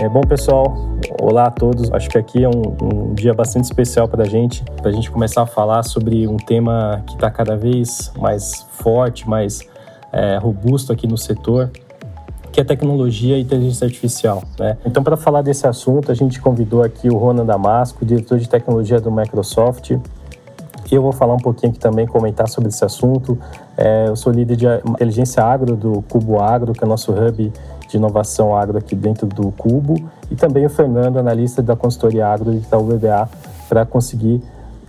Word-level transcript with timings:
É 0.00 0.08
bom, 0.08 0.22
pessoal. 0.22 0.78
Olá 1.20 1.44
a 1.44 1.50
todos. 1.50 1.92
Acho 1.92 2.08
que 2.08 2.16
aqui 2.16 2.42
é 2.42 2.48
um, 2.48 3.10
um 3.10 3.14
dia 3.14 3.34
bastante 3.34 3.64
especial 3.64 4.08
para 4.08 4.22
a 4.22 4.26
gente, 4.26 4.64
para 4.80 4.88
a 4.88 4.92
gente 4.92 5.10
começar 5.10 5.42
a 5.42 5.46
falar 5.46 5.82
sobre 5.82 6.26
um 6.26 6.38
tema 6.38 7.04
que 7.06 7.12
está 7.12 7.30
cada 7.30 7.54
vez 7.54 8.10
mais 8.18 8.66
forte, 8.70 9.28
mais 9.28 9.60
é, 10.10 10.38
robusto 10.38 10.90
aqui 10.90 11.06
no 11.06 11.18
setor, 11.18 11.70
que 12.50 12.62
é 12.62 12.64
tecnologia 12.64 13.36
e 13.36 13.42
inteligência 13.42 13.84
artificial. 13.84 14.42
Né? 14.58 14.78
Então, 14.86 15.04
para 15.04 15.18
falar 15.18 15.42
desse 15.42 15.66
assunto, 15.66 16.10
a 16.10 16.14
gente 16.14 16.40
convidou 16.40 16.82
aqui 16.82 17.10
o 17.10 17.18
Ronan 17.18 17.44
Damasco, 17.44 18.02
diretor 18.02 18.38
de 18.38 18.48
tecnologia 18.48 18.98
do 19.02 19.12
Microsoft. 19.12 19.90
Eu 20.90 21.02
vou 21.02 21.12
falar 21.12 21.34
um 21.34 21.38
pouquinho 21.38 21.72
aqui 21.72 21.78
também, 21.78 22.06
comentar 22.06 22.48
sobre 22.48 22.70
esse 22.70 22.82
assunto. 22.82 23.38
É, 23.76 24.06
eu 24.08 24.16
sou 24.16 24.32
líder 24.32 24.56
de 24.56 24.66
inteligência 24.88 25.44
agro 25.44 25.76
do 25.76 26.02
Cubo 26.08 26.40
Agro, 26.40 26.72
que 26.72 26.82
é 26.82 26.86
o 26.86 26.88
nosso 26.88 27.12
hub 27.12 27.52
de 27.90 27.96
inovação 27.96 28.56
agro 28.56 28.78
aqui 28.78 28.94
dentro 28.94 29.26
do 29.26 29.50
Cubo, 29.52 29.96
e 30.30 30.36
também 30.36 30.64
o 30.64 30.70
Fernando, 30.70 31.18
analista 31.18 31.60
da 31.60 31.74
consultoria 31.74 32.26
agro 32.26 32.52
da 32.70 32.78
UBA, 32.78 33.28
para 33.68 33.84
conseguir 33.84 34.42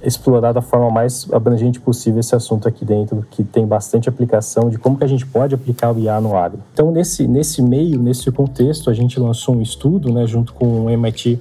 explorar 0.04 0.52
da 0.52 0.62
forma 0.62 0.90
mais 0.90 1.28
abrangente 1.32 1.80
possível 1.80 2.20
esse 2.20 2.36
assunto 2.36 2.68
aqui 2.68 2.84
dentro, 2.84 3.26
que 3.30 3.44
tem 3.44 3.66
bastante 3.66 4.10
aplicação 4.10 4.70
de 4.70 4.78
como 4.78 4.98
que 4.98 5.04
a 5.04 5.08
gente 5.08 5.26
pode 5.26 5.54
aplicar 5.54 5.92
o 5.92 6.00
IA 6.00 6.20
no 6.20 6.36
agro. 6.36 6.60
Então, 6.74 6.92
nesse, 6.92 7.28
nesse 7.28 7.62
meio, 7.62 8.00
nesse 8.00 8.32
contexto, 8.32 8.90
a 8.90 8.94
gente 8.94 9.20
lançou 9.20 9.56
um 9.56 9.62
estudo, 9.62 10.12
né, 10.12 10.26
junto 10.26 10.54
com 10.54 10.86
o 10.86 10.90
MIT 10.90 11.40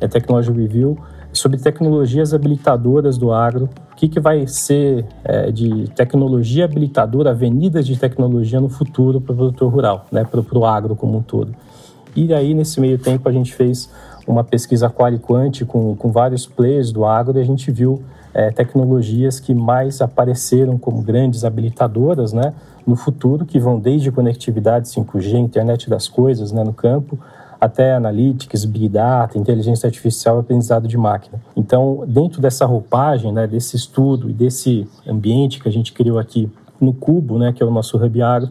é, 0.00 0.08
Technology 0.08 0.50
Review, 0.50 0.96
sobre 1.32 1.58
tecnologias 1.58 2.32
habilitadoras 2.32 3.18
do 3.18 3.32
agro, 3.32 3.68
o 3.92 3.96
que, 3.96 4.08
que 4.08 4.20
vai 4.20 4.46
ser 4.46 5.04
é, 5.24 5.50
de 5.50 5.88
tecnologia 5.90 6.64
habilitadora, 6.64 7.30
avenidas 7.30 7.86
de 7.86 7.98
tecnologia 7.98 8.60
no 8.60 8.68
futuro 8.68 9.20
para 9.20 9.32
o 9.32 9.36
produtor 9.36 9.72
rural, 9.72 10.06
né, 10.10 10.24
para 10.24 10.58
o 10.58 10.66
agro 10.66 10.96
como 10.96 11.18
um 11.18 11.22
todo. 11.22 11.54
E 12.16 12.32
aí, 12.32 12.54
nesse 12.54 12.80
meio 12.80 12.98
tempo, 12.98 13.28
a 13.28 13.32
gente 13.32 13.54
fez 13.54 13.90
uma 14.26 14.42
pesquisa 14.44 14.90
quali-quant 14.90 15.64
com, 15.66 15.94
com 15.96 16.10
vários 16.10 16.46
players 16.46 16.92
do 16.92 17.04
agro 17.04 17.38
e 17.38 17.40
a 17.40 17.44
gente 17.44 17.70
viu 17.70 18.02
é, 18.34 18.50
tecnologias 18.50 19.40
que 19.40 19.54
mais 19.54 20.00
apareceram 20.00 20.78
como 20.78 21.02
grandes 21.02 21.44
habilitadoras 21.44 22.32
né, 22.32 22.52
no 22.86 22.94
futuro, 22.94 23.44
que 23.44 23.58
vão 23.58 23.78
desde 23.78 24.10
conectividade 24.10 24.88
5G, 24.88 25.34
internet 25.34 25.88
das 25.88 26.08
coisas 26.08 26.52
né, 26.52 26.62
no 26.62 26.72
campo, 26.72 27.18
até 27.60 27.94
analytics, 27.94 28.64
big 28.64 28.88
data, 28.88 29.36
inteligência 29.36 29.86
artificial 29.86 30.36
e 30.36 30.40
aprendizado 30.40 30.86
de 30.86 30.96
máquina. 30.96 31.40
Então, 31.56 32.04
dentro 32.06 32.40
dessa 32.40 32.64
roupagem, 32.64 33.32
né, 33.32 33.46
desse 33.46 33.76
estudo 33.76 34.30
e 34.30 34.32
desse 34.32 34.88
ambiente 35.06 35.60
que 35.60 35.68
a 35.68 35.72
gente 35.72 35.92
criou 35.92 36.18
aqui 36.18 36.50
no 36.80 36.92
Cubo, 36.92 37.38
né, 37.38 37.52
que 37.52 37.62
é 37.62 37.66
o 37.66 37.70
nosso 37.70 37.96
hub 37.96 38.22
agro, 38.22 38.50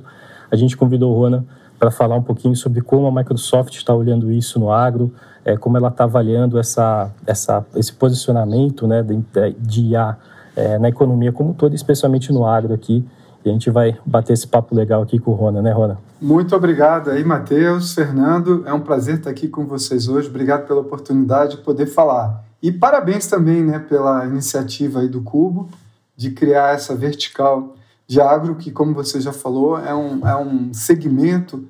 a 0.51 0.55
gente 0.55 0.75
convidou 0.75 1.13
o 1.13 1.17
Rona 1.17 1.45
para 1.79 1.91
falar 1.91 2.15
um 2.15 2.23
pouquinho 2.23 2.55
sobre 2.55 2.81
como 2.81 3.07
a 3.07 3.11
Microsoft 3.11 3.75
está 3.75 3.93
olhando 3.93 4.31
isso 4.31 4.59
no 4.59 4.71
agro, 4.71 5.13
é, 5.45 5.55
como 5.55 5.77
ela 5.77 5.87
está 5.87 6.03
avaliando 6.03 6.59
essa, 6.59 7.09
essa, 7.25 7.65
esse 7.75 7.93
posicionamento 7.93 8.87
né, 8.87 9.01
de, 9.03 9.23
de 9.59 9.81
IA 9.91 10.17
é, 10.55 10.77
na 10.77 10.89
economia 10.89 11.31
como 11.31 11.51
um 11.51 11.53
todo, 11.53 11.75
especialmente 11.75 12.33
no 12.33 12.45
agro 12.45 12.73
aqui. 12.73 13.05
E 13.47 13.49
a 13.49 13.53
gente 13.53 13.69
vai 13.69 13.97
bater 14.05 14.33
esse 14.33 14.45
papo 14.45 14.75
legal 14.75 15.01
aqui 15.01 15.17
com 15.17 15.31
o 15.31 15.33
Rona, 15.33 15.61
né, 15.61 15.71
Rona? 15.71 15.97
Muito 16.21 16.53
obrigado 16.53 17.09
aí, 17.09 17.23
Matheus, 17.23 17.93
Fernando. 17.93 18.63
É 18.65 18.73
um 18.73 18.81
prazer 18.81 19.19
estar 19.19 19.29
aqui 19.29 19.47
com 19.47 19.65
vocês 19.65 20.09
hoje. 20.09 20.27
Obrigado 20.27 20.67
pela 20.67 20.81
oportunidade 20.81 21.55
de 21.55 21.61
poder 21.61 21.85
falar. 21.85 22.43
E 22.61 22.71
parabéns 22.71 23.27
também 23.27 23.63
né, 23.63 23.79
pela 23.79 24.25
iniciativa 24.25 24.99
aí 24.99 25.07
do 25.07 25.21
Cubo 25.21 25.69
de 26.15 26.31
criar 26.31 26.75
essa 26.75 26.93
vertical 26.93 27.75
de 28.05 28.19
agro, 28.19 28.55
que, 28.55 28.71
como 28.71 28.93
você 28.93 29.21
já 29.21 29.31
falou, 29.31 29.77
é 29.79 29.93
um, 29.93 30.27
é 30.27 30.35
um 30.35 30.73
segmento 30.73 31.65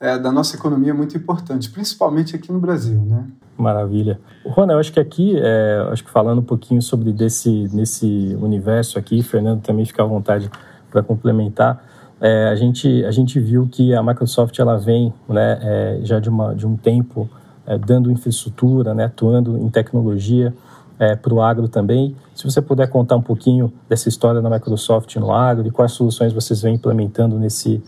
é, 0.00 0.18
da 0.18 0.30
nossa 0.30 0.56
economia 0.56 0.94
muito 0.94 1.16
importante, 1.16 1.68
principalmente 1.68 2.36
aqui 2.36 2.50
no 2.52 2.60
Brasil, 2.60 3.00
né? 3.00 3.26
Maravilha. 3.56 4.20
Rona, 4.46 4.74
eu 4.74 4.78
acho 4.78 4.92
que 4.92 5.00
aqui, 5.00 5.36
é, 5.36 5.88
acho 5.90 6.04
que 6.04 6.10
falando 6.10 6.38
um 6.38 6.44
pouquinho 6.44 6.80
sobre 6.80 7.12
desse 7.12 7.68
nesse 7.72 8.38
universo 8.40 8.98
aqui, 8.98 9.20
Fernando 9.20 9.60
também 9.60 9.84
fica 9.84 10.02
à 10.02 10.06
vontade 10.06 10.48
para 10.90 11.02
complementar. 11.02 11.84
É, 12.20 12.48
a 12.48 12.54
gente 12.56 13.04
a 13.04 13.10
gente 13.10 13.38
viu 13.38 13.68
que 13.70 13.94
a 13.94 14.02
Microsoft 14.02 14.58
ela 14.58 14.76
vem, 14.76 15.12
né, 15.28 15.58
é, 15.62 16.00
já 16.02 16.18
de 16.18 16.28
uma 16.28 16.54
de 16.54 16.66
um 16.66 16.76
tempo 16.76 17.28
é, 17.66 17.78
dando 17.78 18.10
infraestrutura, 18.10 18.94
né, 18.94 19.04
atuando 19.04 19.56
em 19.58 19.68
tecnologia 19.68 20.52
é, 20.98 21.14
para 21.14 21.32
o 21.32 21.40
agro 21.40 21.68
também. 21.68 22.16
Se 22.34 22.44
você 22.44 22.60
puder 22.60 22.88
contar 22.88 23.16
um 23.16 23.22
pouquinho 23.22 23.72
dessa 23.88 24.08
história 24.08 24.40
da 24.40 24.50
Microsoft 24.50 25.14
no 25.16 25.32
agro 25.32 25.68
e 25.68 25.70
quais 25.70 25.92
soluções 25.92 26.32
vocês 26.32 26.60
vêm 26.62 26.74
implementando 26.74 27.38
nesse, 27.38 27.82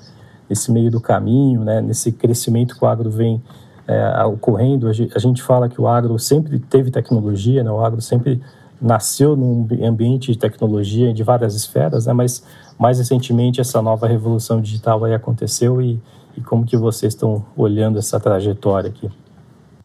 nesse 0.49 0.71
meio 0.71 0.91
do 0.91 1.01
caminho, 1.01 1.65
né, 1.65 1.81
nesse 1.81 2.13
crescimento 2.13 2.77
que 2.77 2.85
o 2.85 2.89
agro 2.89 3.11
vem 3.11 3.43
é, 3.89 4.25
ocorrendo. 4.25 4.87
A 4.87 5.19
gente 5.19 5.43
fala 5.43 5.69
que 5.69 5.81
o 5.81 5.89
agro 5.89 6.17
sempre 6.19 6.61
teve 6.61 6.91
tecnologia, 6.91 7.65
né, 7.65 7.71
o 7.71 7.85
agro 7.85 8.01
sempre 8.01 8.41
nasceu 8.81 9.37
num 9.37 9.67
ambiente 9.83 10.33
de 10.33 10.39
tecnologia 10.39 11.13
de 11.13 11.23
várias 11.23 11.55
esferas, 11.55 12.07
né, 12.07 12.13
mas 12.13 12.43
mais 12.79 12.99
recentemente 12.99 13.61
essa 13.61 13.83
nova 13.83 14.07
revolução 14.07 14.61
digital 14.61 15.05
aí 15.05 15.15
aconteceu 15.15 15.83
e, 15.83 16.01
e 16.37 16.41
como 16.41 16.65
que 16.65 16.77
vocês 16.77 17.13
estão 17.13 17.45
olhando 17.57 17.99
essa 17.99 18.19
trajetória 18.19 18.89
aqui? 18.89 19.11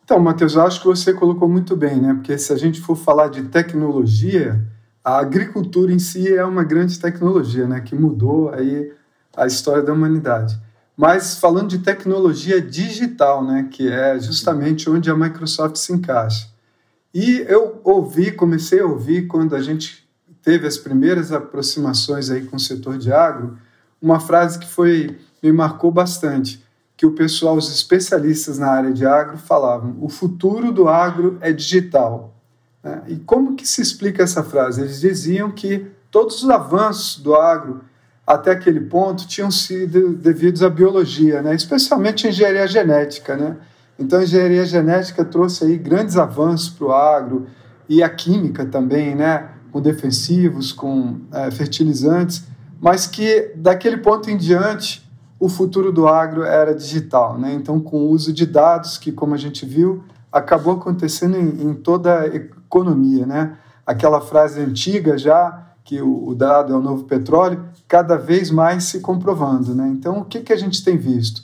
Então, 0.05 0.19
Matheus, 0.19 0.53
eu 0.53 0.61
acho 0.61 0.79
que 0.81 0.87
você 0.87 1.11
colocou 1.13 1.49
muito 1.49 1.75
bem, 1.75 1.99
né? 1.99 2.13
Porque 2.13 2.37
se 2.37 2.53
a 2.53 2.55
gente 2.55 2.79
for 2.79 2.95
falar 2.95 3.27
de 3.27 3.41
tecnologia, 3.45 4.63
a 5.03 5.17
agricultura 5.17 5.91
em 5.91 5.97
si 5.97 6.31
é 6.31 6.45
uma 6.45 6.63
grande 6.63 6.99
tecnologia, 6.99 7.67
né? 7.67 7.81
Que 7.81 7.95
mudou 7.95 8.49
aí 8.49 8.93
a 9.35 9.47
história 9.47 9.81
da 9.81 9.91
humanidade. 9.91 10.57
Mas 10.95 11.39
falando 11.39 11.69
de 11.69 11.79
tecnologia 11.79 12.61
digital, 12.61 13.43
né? 13.43 13.67
Que 13.69 13.91
é 13.91 14.19
justamente 14.19 14.87
onde 14.89 15.09
a 15.09 15.15
Microsoft 15.15 15.75
se 15.77 15.91
encaixa. 15.91 16.54
E 17.15 17.45
eu 17.47 17.79
ouvi, 17.81 18.29
comecei 18.29 18.81
a 18.81 18.85
ouvir 18.85 19.25
quando 19.25 19.55
a 19.55 19.61
gente 19.61 20.05
teve 20.43 20.67
as 20.67 20.77
primeiras 20.77 21.31
aproximações 21.31 22.29
aí 22.29 22.45
com 22.45 22.57
o 22.57 22.59
setor 22.59 22.97
de 22.97 23.09
agro, 23.09 23.57
uma 24.01 24.19
frase 24.19 24.59
que 24.59 24.67
foi 24.67 25.17
me 25.41 25.53
marcou 25.53 25.89
bastante 25.89 26.61
que 26.97 27.05
o 27.05 27.11
pessoal, 27.11 27.55
os 27.55 27.73
especialistas 27.73 28.57
na 28.57 28.69
área 28.69 28.91
de 28.91 29.05
agro, 29.05 29.37
falavam: 29.37 29.95
o 30.01 30.09
futuro 30.09 30.73
do 30.73 30.89
agro 30.89 31.37
é 31.39 31.53
digital. 31.53 32.33
Né? 32.83 33.01
E 33.07 33.15
como 33.15 33.55
que 33.55 33.65
se 33.65 33.81
explica 33.81 34.21
essa 34.21 34.43
frase? 34.43 34.81
Eles 34.81 34.99
diziam 34.99 35.49
que 35.49 35.87
todos 36.11 36.43
os 36.43 36.49
avanços 36.49 37.21
do 37.21 37.33
agro 37.33 37.79
até 38.27 38.51
aquele 38.51 38.81
ponto 38.81 39.25
tinham 39.25 39.51
sido 39.51 40.15
devidos 40.15 40.61
à 40.61 40.69
biologia, 40.69 41.41
né? 41.41 41.55
especialmente 41.55 42.27
a 42.27 42.29
engenharia 42.29 42.67
genética. 42.67 43.37
Né? 43.37 43.55
Então, 43.97 44.19
a 44.19 44.23
engenharia 44.23 44.65
genética 44.65 45.23
trouxe 45.23 45.65
aí 45.65 45.77
grandes 45.77 46.17
avanços 46.17 46.69
para 46.69 46.87
o 46.87 46.91
agro 46.91 47.47
e 47.87 48.03
a 48.03 48.09
química 48.09 48.65
também, 48.65 49.15
né? 49.15 49.49
com 49.75 49.81
defensivos, 49.81 50.71
com 50.71 51.19
é, 51.33 51.51
fertilizantes, 51.51 52.45
mas 52.79 53.05
que 53.07 53.51
daquele 53.57 53.97
ponto 53.97 54.29
em 54.29 54.37
diante 54.37 55.05
o 55.37 55.49
futuro 55.49 55.91
do 55.91 56.07
agro 56.07 56.43
era 56.43 56.73
digital, 56.73 57.37
né? 57.37 57.53
Então, 57.53 57.81
com 57.81 57.97
o 57.97 58.09
uso 58.09 58.31
de 58.31 58.45
dados, 58.45 58.97
que, 58.97 59.11
como 59.11 59.33
a 59.33 59.37
gente 59.37 59.65
viu, 59.65 60.01
acabou 60.31 60.75
acontecendo 60.75 61.35
em, 61.35 61.61
em 61.61 61.73
toda 61.73 62.21
a 62.21 62.27
economia, 62.27 63.25
né? 63.25 63.57
Aquela 63.85 64.21
frase 64.21 64.61
antiga 64.61 65.17
já, 65.17 65.73
que 65.83 66.01
o, 66.01 66.29
o, 66.29 66.33
dado 66.33 66.73
é 66.73 66.77
o 66.77 66.81
novo 66.81 67.03
petróleo, 67.03 67.65
cada 67.85 68.15
vez 68.15 68.49
mais 68.49 68.85
se 68.85 69.01
comprovando, 69.01 69.75
né? 69.75 69.89
Então, 69.89 70.19
o 70.19 70.23
que, 70.23 70.39
que 70.39 70.53
a 70.53 70.57
gente 70.57 70.85
tem 70.85 70.95
visto? 70.95 71.43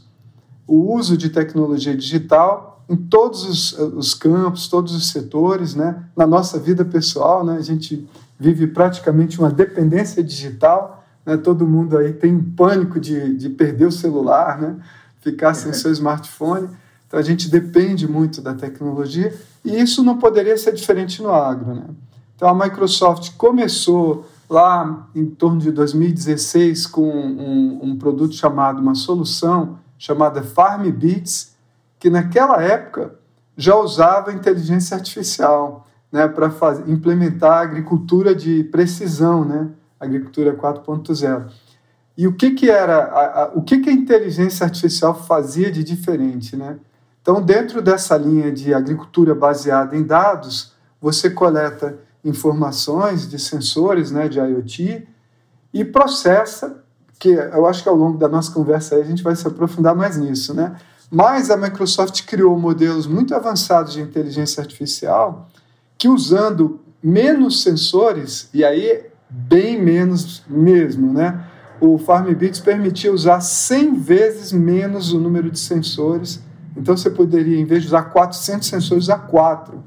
O 0.71 0.95
uso 0.95 1.17
de 1.17 1.29
tecnologia 1.29 1.95
digital 1.95 2.83
em 2.87 2.95
todos 2.95 3.43
os, 3.43 3.73
os 3.73 4.13
campos, 4.13 4.67
todos 4.67 4.95
os 4.95 5.09
setores, 5.09 5.75
né? 5.75 6.03
Na 6.15 6.25
nossa 6.25 6.57
vida 6.59 6.85
pessoal, 6.85 7.43
né? 7.43 7.57
A 7.57 7.61
gente 7.61 8.07
vive 8.39 8.67
praticamente 8.67 9.37
uma 9.37 9.49
dependência 9.49 10.23
digital, 10.23 11.03
né? 11.25 11.35
Todo 11.35 11.67
mundo 11.67 11.97
aí 11.97 12.13
tem 12.13 12.39
pânico 12.39 12.99
de, 12.99 13.35
de 13.35 13.49
perder 13.49 13.85
o 13.85 13.91
celular, 13.91 14.61
né? 14.61 14.77
ficar 15.21 15.53
sem 15.53 15.71
seu 15.73 15.91
smartphone. 15.91 16.69
Então 17.07 17.19
a 17.19 17.23
gente 17.23 17.49
depende 17.49 18.07
muito 18.07 18.41
da 18.41 18.53
tecnologia 18.53 19.33
e 19.63 19.79
isso 19.79 20.03
não 20.03 20.17
poderia 20.17 20.57
ser 20.57 20.73
diferente 20.73 21.21
no 21.21 21.31
agro. 21.31 21.75
Né? 21.75 21.85
Então 22.35 22.47
a 22.47 22.55
Microsoft 22.55 23.35
começou 23.37 24.25
lá 24.49 25.07
em 25.13 25.25
torno 25.25 25.59
de 25.59 25.71
2016 25.71 26.87
com 26.87 27.07
um, 27.09 27.79
um 27.83 27.95
produto 27.97 28.33
chamado, 28.33 28.81
uma 28.81 28.95
solução 28.95 29.77
chamada 30.01 30.41
FarmBeats, 30.41 31.55
que 31.99 32.09
naquela 32.09 32.59
época 32.59 33.13
já 33.55 33.75
usava 33.75 34.33
inteligência 34.33 34.97
artificial 34.97 35.87
né, 36.11 36.27
para 36.27 36.51
implementar 36.87 37.59
a 37.59 37.61
agricultura 37.61 38.33
de 38.33 38.63
precisão, 38.63 39.45
né? 39.45 39.69
agricultura 39.99 40.55
4.0. 40.55 41.51
E 42.17 42.27
o 42.27 42.33
que, 42.33 42.49
que 42.49 42.67
era, 42.67 42.97
a, 42.97 43.43
a, 43.43 43.51
o 43.53 43.61
que, 43.61 43.77
que 43.77 43.91
a 43.91 43.93
inteligência 43.93 44.63
artificial 44.63 45.13
fazia 45.13 45.71
de 45.71 45.83
diferente, 45.83 46.57
né? 46.57 46.79
Então, 47.21 47.39
dentro 47.39 47.79
dessa 47.79 48.17
linha 48.17 48.51
de 48.51 48.73
agricultura 48.73 49.35
baseada 49.35 49.95
em 49.95 50.01
dados, 50.01 50.73
você 50.99 51.29
coleta 51.29 51.99
informações 52.25 53.29
de 53.29 53.37
sensores, 53.37 54.09
né, 54.09 54.27
de 54.27 54.39
IoT, 54.39 55.07
e 55.71 55.85
processa, 55.85 56.83
que 57.21 57.29
eu 57.29 57.67
acho 57.67 57.83
que 57.83 57.87
ao 57.87 57.95
longo 57.95 58.17
da 58.17 58.27
nossa 58.27 58.51
conversa 58.51 58.95
aí 58.95 59.01
a 59.01 59.05
gente 59.05 59.21
vai 59.21 59.35
se 59.35 59.47
aprofundar 59.47 59.95
mais 59.95 60.17
nisso, 60.17 60.55
né? 60.55 60.75
Mas 61.11 61.51
a 61.51 61.55
Microsoft 61.55 62.25
criou 62.25 62.57
modelos 62.57 63.05
muito 63.05 63.35
avançados 63.35 63.93
de 63.93 64.01
inteligência 64.01 64.59
artificial 64.59 65.47
que, 65.99 66.09
usando 66.09 66.79
menos 67.03 67.61
sensores, 67.61 68.49
e 68.51 68.65
aí 68.65 69.05
bem 69.29 69.79
menos 69.79 70.41
mesmo, 70.47 71.13
né? 71.13 71.45
O 71.79 71.99
FarmBits 71.99 72.59
permitia 72.59 73.13
usar 73.13 73.39
100 73.39 73.93
vezes 73.93 74.51
menos 74.51 75.13
o 75.13 75.19
número 75.19 75.51
de 75.51 75.59
sensores. 75.59 76.41
Então 76.75 76.97
você 76.97 77.11
poderia, 77.11 77.59
em 77.59 77.65
vez 77.65 77.83
de 77.83 77.89
usar 77.89 78.03
400 78.03 78.67
sensores, 78.67 79.03
usar 79.03 79.27
4. 79.27 79.83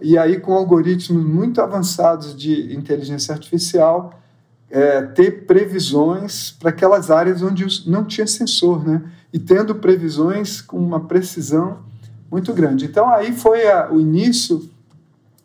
E 0.00 0.16
aí, 0.16 0.40
com 0.40 0.54
algoritmos 0.54 1.22
muito 1.22 1.60
avançados 1.60 2.34
de 2.34 2.74
inteligência 2.74 3.34
artificial, 3.34 4.14
é, 4.70 5.02
ter 5.02 5.46
previsões 5.46 6.52
para 6.52 6.70
aquelas 6.70 7.10
áreas 7.10 7.42
onde 7.42 7.66
não 7.88 8.04
tinha 8.04 8.26
sensor, 8.26 8.86
né? 8.86 9.02
E 9.32 9.38
tendo 9.38 9.74
previsões 9.74 10.60
com 10.60 10.78
uma 10.78 11.00
precisão 11.00 11.78
muito 12.30 12.52
grande. 12.52 12.84
Então, 12.84 13.08
aí 13.08 13.32
foi 13.32 13.68
a, 13.68 13.90
o 13.90 14.00
início 14.00 14.70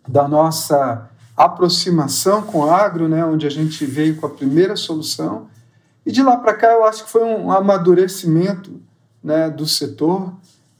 da 0.07 0.27
nossa 0.27 1.09
aproximação 1.35 2.43
com 2.43 2.59
o 2.59 2.69
agro, 2.69 3.07
né? 3.07 3.25
Onde 3.25 3.47
a 3.47 3.49
gente 3.49 3.83
veio 3.85 4.15
com 4.15 4.27
a 4.27 4.29
primeira 4.29 4.75
solução. 4.75 5.47
E 6.05 6.11
de 6.11 6.21
lá 6.21 6.37
para 6.37 6.53
cá, 6.53 6.71
eu 6.73 6.85
acho 6.85 7.05
que 7.05 7.09
foi 7.09 7.23
um 7.23 7.51
amadurecimento 7.51 8.79
né, 9.23 9.49
do 9.49 9.65
setor 9.65 10.31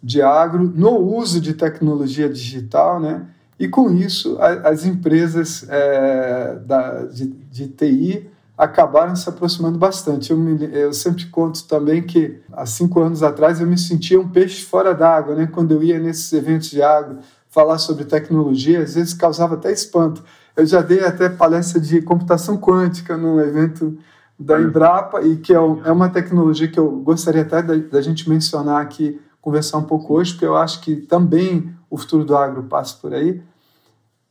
de 0.03 0.21
agro 0.21 0.71
no 0.75 0.99
uso 0.99 1.41
de 1.41 1.55
tecnologia 1.55 2.29
digital, 2.29 2.99
né? 2.99 3.25
E 3.57 3.67
com 3.67 3.89
isso, 3.89 4.37
as 4.39 4.85
empresas 4.85 5.65
é, 5.67 6.59
da, 6.65 7.05
de, 7.05 7.25
de 7.25 7.67
TI 7.69 8.29
acabaram 8.57 9.15
se 9.15 9.27
aproximando 9.27 9.77
bastante. 9.77 10.31
Eu, 10.31 10.37
me, 10.37 10.69
eu, 10.73 10.93
sempre 10.93 11.25
conto 11.27 11.63
também 11.65 12.01
que 12.01 12.39
há 12.53 12.65
cinco 12.65 13.01
anos 13.01 13.21
atrás 13.21 13.59
eu 13.59 13.67
me 13.67 13.77
sentia 13.77 14.19
um 14.19 14.27
peixe 14.27 14.63
fora 14.63 14.93
d'água, 14.93 15.35
né? 15.35 15.47
Quando 15.47 15.73
eu 15.73 15.83
ia 15.83 15.99
nesses 15.99 16.31
eventos 16.31 16.69
de 16.69 16.81
água 16.81 17.19
falar 17.49 17.77
sobre 17.77 18.05
tecnologia, 18.05 18.81
às 18.81 18.95
vezes 18.95 19.13
causava 19.13 19.55
até 19.55 19.71
espanto. 19.71 20.23
Eu 20.55 20.65
já 20.65 20.81
dei 20.81 21.03
até 21.03 21.29
palestra 21.29 21.79
de 21.79 22.01
computação 22.01 22.57
quântica 22.57 23.17
num 23.17 23.39
evento 23.39 23.97
da 24.37 24.61
Embrapa 24.61 25.21
e 25.21 25.37
que 25.37 25.53
é, 25.53 25.57
é 25.57 25.91
uma 25.91 26.09
tecnologia 26.09 26.67
que 26.67 26.79
eu 26.79 26.91
gostaria 26.99 27.41
até 27.41 27.61
da, 27.61 27.75
da 27.75 28.01
gente 28.01 28.29
mencionar 28.29 28.81
aqui, 28.81 29.19
conversar 29.41 29.77
um 29.77 29.83
pouco 29.83 30.13
hoje, 30.13 30.33
porque 30.33 30.45
eu 30.45 30.55
acho 30.55 30.81
que 30.81 30.95
também 30.97 31.73
o 31.89 31.97
futuro 31.97 32.25
do 32.25 32.35
agro 32.35 32.63
passa 32.63 32.97
por 33.01 33.13
aí. 33.13 33.41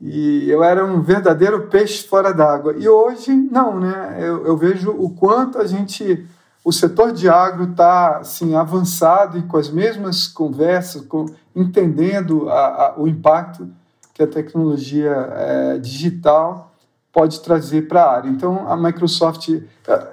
E 0.07 0.51
eu 0.51 0.63
era 0.63 0.85
um 0.85 1.01
verdadeiro 1.01 1.63
peixe 1.69 2.07
fora 2.07 2.31
d'água. 2.31 2.75
E 2.77 2.87
hoje, 2.87 3.33
não, 3.33 3.81
né? 3.81 4.19
Eu, 4.19 4.47
eu, 4.47 4.55
vejo 4.55 4.91
o 4.91 5.09
quanto 5.09 5.57
a 5.57 5.67
gente, 5.67 6.27
o 6.63 6.71
setor 6.71 7.11
de 7.11 7.27
agro 7.27 7.71
está 7.71 8.19
assim, 8.19 8.55
avançado 8.55 9.39
e 9.39 9.43
com 9.43 9.57
as 9.57 9.71
mesmas 9.71 10.27
conversas, 10.27 11.01
com, 11.07 11.25
entendendo 11.57 12.51
a, 12.51 12.67
a, 12.67 12.95
o 12.99 13.09
impacto 13.09 13.67
que 14.13 14.23
a 14.23 14.27
tecnologia 14.27 15.11
é, 15.11 15.79
digital 15.79 16.71
pode 17.11 17.41
trazer 17.41 17.89
para 17.89 18.03
a 18.03 18.17
área. 18.17 18.29
Então, 18.29 18.69
a 18.69 18.77
Microsoft, 18.77 19.49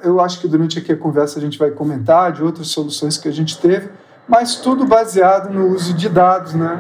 eu 0.04 0.22
acho 0.22 0.40
que 0.40 0.48
durante 0.48 0.80
aqui 0.80 0.94
a 0.94 0.98
conversa 0.98 1.38
a 1.38 1.42
gente 1.42 1.60
vai 1.60 1.72
comentar 1.72 2.32
de 2.32 2.42
outras 2.42 2.68
soluções 2.68 3.18
que 3.18 3.28
a 3.28 3.34
gente 3.34 3.60
teve, 3.60 3.90
mas 4.26 4.56
tudo 4.56 4.86
baseado 4.86 5.54
no 5.54 5.68
uso 5.68 5.94
de 5.94 6.08
dados 6.08 6.54
né, 6.54 6.80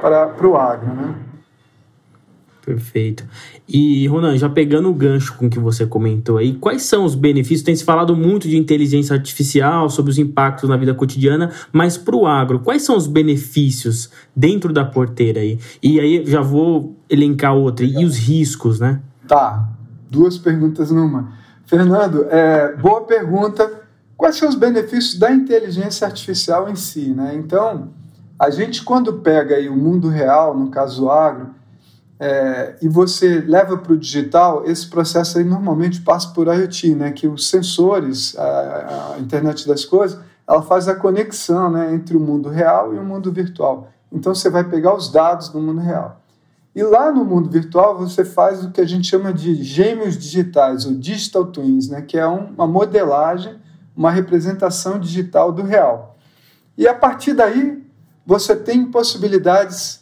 para, 0.00 0.28
para 0.28 0.46
o 0.46 0.56
agro. 0.56 0.94
Né? 0.94 1.31
Perfeito. 2.64 3.24
E, 3.68 4.06
Ronan, 4.06 4.36
já 4.36 4.48
pegando 4.48 4.88
o 4.88 4.94
gancho 4.94 5.36
com 5.36 5.50
que 5.50 5.58
você 5.58 5.84
comentou 5.84 6.38
aí, 6.38 6.54
quais 6.54 6.82
são 6.82 7.04
os 7.04 7.16
benefícios? 7.16 7.62
Tem 7.62 7.74
se 7.74 7.82
falado 7.82 8.16
muito 8.16 8.48
de 8.48 8.56
inteligência 8.56 9.14
artificial, 9.14 9.90
sobre 9.90 10.12
os 10.12 10.18
impactos 10.18 10.70
na 10.70 10.76
vida 10.76 10.94
cotidiana, 10.94 11.50
mas 11.72 11.98
para 11.98 12.14
o 12.14 12.24
agro, 12.24 12.60
quais 12.60 12.82
são 12.82 12.96
os 12.96 13.08
benefícios 13.08 14.10
dentro 14.34 14.72
da 14.72 14.84
porteira 14.84 15.40
aí? 15.40 15.58
E 15.82 15.98
aí 15.98 16.24
já 16.24 16.40
vou 16.40 16.96
elencar 17.10 17.54
outra, 17.54 17.84
e 17.84 18.04
os 18.04 18.16
riscos, 18.16 18.78
né? 18.78 19.00
Tá, 19.26 19.68
duas 20.08 20.38
perguntas 20.38 20.92
numa. 20.92 21.32
Fernando, 21.66 22.26
é, 22.30 22.76
boa 22.76 23.00
pergunta. 23.00 23.82
Quais 24.16 24.36
são 24.36 24.48
os 24.48 24.54
benefícios 24.54 25.18
da 25.18 25.32
inteligência 25.32 26.06
artificial 26.06 26.68
em 26.68 26.76
si, 26.76 27.08
né? 27.08 27.34
Então, 27.34 27.88
a 28.38 28.50
gente 28.50 28.84
quando 28.84 29.14
pega 29.14 29.56
aí 29.56 29.68
o 29.68 29.76
mundo 29.76 30.08
real, 30.08 30.56
no 30.56 30.68
caso 30.68 31.10
agro, 31.10 31.48
é, 32.24 32.76
e 32.80 32.86
você 32.86 33.40
leva 33.40 33.76
para 33.76 33.94
o 33.94 33.98
digital, 33.98 34.62
esse 34.64 34.86
processo 34.86 35.38
aí 35.38 35.44
normalmente 35.44 36.02
passa 36.02 36.28
por 36.28 36.46
IoT, 36.46 36.94
né? 36.94 37.10
Que 37.10 37.26
os 37.26 37.48
sensores, 37.48 38.38
a, 38.38 39.14
a, 39.16 39.18
internet 39.18 39.66
das 39.66 39.84
coisas, 39.84 40.20
ela 40.46 40.62
faz 40.62 40.86
a 40.86 40.94
conexão, 40.94 41.68
né, 41.68 41.92
entre 41.92 42.16
o 42.16 42.20
mundo 42.20 42.48
real 42.48 42.94
e 42.94 42.98
o 42.98 43.02
mundo 43.02 43.32
virtual. 43.32 43.88
Então 44.12 44.36
você 44.36 44.48
vai 44.48 44.62
pegar 44.62 44.94
os 44.94 45.10
dados 45.10 45.48
do 45.48 45.60
mundo 45.60 45.80
real. 45.80 46.20
E 46.76 46.84
lá 46.84 47.10
no 47.10 47.24
mundo 47.24 47.50
virtual 47.50 47.98
você 47.98 48.24
faz 48.24 48.64
o 48.64 48.70
que 48.70 48.80
a 48.80 48.86
gente 48.86 49.08
chama 49.08 49.32
de 49.32 49.56
gêmeos 49.56 50.16
digitais, 50.16 50.86
ou 50.86 50.94
digital 50.94 51.46
twins, 51.46 51.88
né? 51.88 52.02
Que 52.02 52.16
é 52.16 52.28
um, 52.28 52.52
uma 52.54 52.68
modelagem, 52.68 53.56
uma 53.96 54.12
representação 54.12 54.96
digital 55.00 55.50
do 55.50 55.64
real. 55.64 56.16
E 56.78 56.86
a 56.86 56.94
partir 56.94 57.32
daí 57.32 57.84
você 58.24 58.54
tem 58.54 58.84
possibilidades 58.84 60.01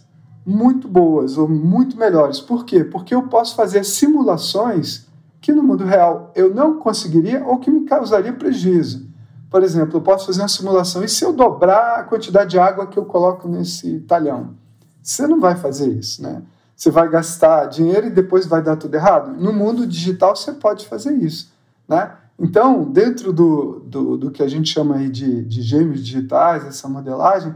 muito 0.50 0.88
boas 0.88 1.38
ou 1.38 1.48
muito 1.48 1.96
melhores. 1.96 2.40
Por 2.40 2.64
quê? 2.64 2.82
Porque 2.82 3.14
eu 3.14 3.22
posso 3.28 3.54
fazer 3.54 3.84
simulações 3.84 5.06
que 5.40 5.52
no 5.52 5.62
mundo 5.62 5.84
real 5.84 6.32
eu 6.34 6.52
não 6.52 6.78
conseguiria 6.78 7.44
ou 7.46 7.58
que 7.58 7.70
me 7.70 7.84
causaria 7.84 8.32
prejuízo. 8.32 9.08
Por 9.48 9.62
exemplo, 9.62 9.96
eu 9.96 10.00
posso 10.00 10.26
fazer 10.26 10.42
uma 10.42 10.48
simulação 10.48 11.02
e 11.02 11.08
se 11.08 11.24
eu 11.24 11.32
dobrar 11.32 12.00
a 12.00 12.04
quantidade 12.04 12.50
de 12.50 12.58
água 12.58 12.86
que 12.86 12.98
eu 12.98 13.04
coloco 13.04 13.48
nesse 13.48 14.00
talhão? 14.00 14.54
Você 15.02 15.26
não 15.26 15.40
vai 15.40 15.56
fazer 15.56 15.88
isso, 15.88 16.22
né? 16.22 16.42
Você 16.76 16.90
vai 16.90 17.08
gastar 17.08 17.66
dinheiro 17.66 18.06
e 18.06 18.10
depois 18.10 18.46
vai 18.46 18.62
dar 18.62 18.76
tudo 18.76 18.94
errado? 18.94 19.32
No 19.32 19.52
mundo 19.52 19.86
digital 19.86 20.36
você 20.36 20.52
pode 20.52 20.86
fazer 20.86 21.12
isso, 21.14 21.52
né? 21.88 22.12
Então, 22.38 22.84
dentro 22.84 23.32
do, 23.32 23.80
do, 23.80 24.16
do 24.16 24.30
que 24.30 24.42
a 24.42 24.48
gente 24.48 24.72
chama 24.72 24.96
aí 24.96 25.10
de, 25.10 25.44
de 25.44 25.60
gêmeos 25.60 26.02
digitais, 26.02 26.64
essa 26.64 26.88
modelagem, 26.88 27.54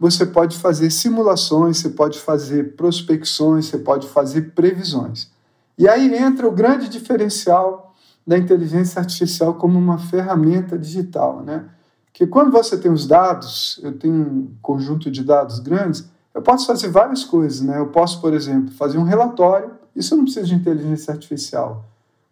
você 0.00 0.24
pode 0.24 0.56
fazer 0.56 0.90
simulações, 0.90 1.76
você 1.76 1.90
pode 1.90 2.18
fazer 2.18 2.74
prospecções, 2.74 3.66
você 3.66 3.76
pode 3.76 4.08
fazer 4.08 4.52
previsões. 4.54 5.30
E 5.76 5.86
aí 5.86 6.14
entra 6.16 6.48
o 6.48 6.50
grande 6.50 6.88
diferencial 6.88 7.94
da 8.26 8.38
inteligência 8.38 8.98
artificial 8.98 9.54
como 9.54 9.78
uma 9.78 9.98
ferramenta 9.98 10.78
digital, 10.78 11.42
né? 11.42 11.66
Que 12.14 12.26
quando 12.26 12.50
você 12.50 12.78
tem 12.78 12.90
os 12.90 13.06
dados, 13.06 13.78
eu 13.82 13.92
tenho 13.92 14.14
um 14.14 14.50
conjunto 14.62 15.10
de 15.10 15.22
dados 15.22 15.58
grandes, 15.58 16.08
eu 16.34 16.40
posso 16.40 16.66
fazer 16.66 16.88
várias 16.88 17.22
coisas, 17.22 17.60
né? 17.60 17.78
Eu 17.78 17.88
posso, 17.88 18.22
por 18.22 18.32
exemplo, 18.32 18.72
fazer 18.72 18.96
um 18.96 19.04
relatório, 19.04 19.72
isso 19.94 20.16
não 20.16 20.24
precisa 20.24 20.46
de 20.46 20.54
inteligência 20.54 21.12
artificial. 21.12 21.84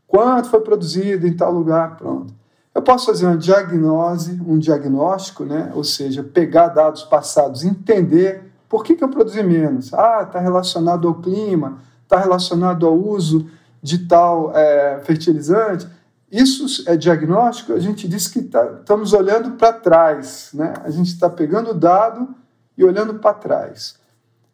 Quanto 0.07 0.49
foi 0.49 0.61
produzido 0.61 1.27
em 1.27 1.37
tal 1.37 1.53
lugar, 1.53 1.97
pronto. 1.99 2.33
Eu 2.79 2.83
posso 2.83 3.07
fazer 3.07 3.27
uma 3.27 3.37
diagnose, 3.37 4.41
um 4.47 4.57
diagnóstico, 4.57 5.45
né? 5.45 5.73
ou 5.75 5.83
seja, 5.83 6.23
pegar 6.23 6.69
dados 6.69 7.03
passados, 7.03 7.65
entender 7.65 8.53
por 8.69 8.85
que, 8.85 8.95
que 8.95 9.03
eu 9.03 9.09
produzi 9.09 9.43
menos. 9.43 9.93
Ah, 9.93 10.23
está 10.23 10.39
relacionado 10.39 11.09
ao 11.09 11.17
clima, 11.17 11.81
está 12.05 12.21
relacionado 12.21 12.87
ao 12.87 12.97
uso 12.97 13.51
de 13.83 14.07
tal 14.07 14.57
é, 14.57 15.01
fertilizante. 15.01 15.89
Isso 16.31 16.89
é 16.89 16.97
diagnóstico, 16.97 17.73
a 17.73 17.81
gente 17.81 18.07
diz 18.07 18.29
que 18.29 18.43
tá, 18.43 18.65
estamos 18.79 19.13
olhando 19.13 19.57
para 19.57 19.73
trás, 19.73 20.51
né? 20.55 20.73
a 20.85 20.91
gente 20.91 21.09
está 21.09 21.29
pegando 21.29 21.71
o 21.71 21.75
dado 21.75 22.33
e 22.77 22.85
olhando 22.85 23.15
para 23.15 23.35
trás. 23.35 23.97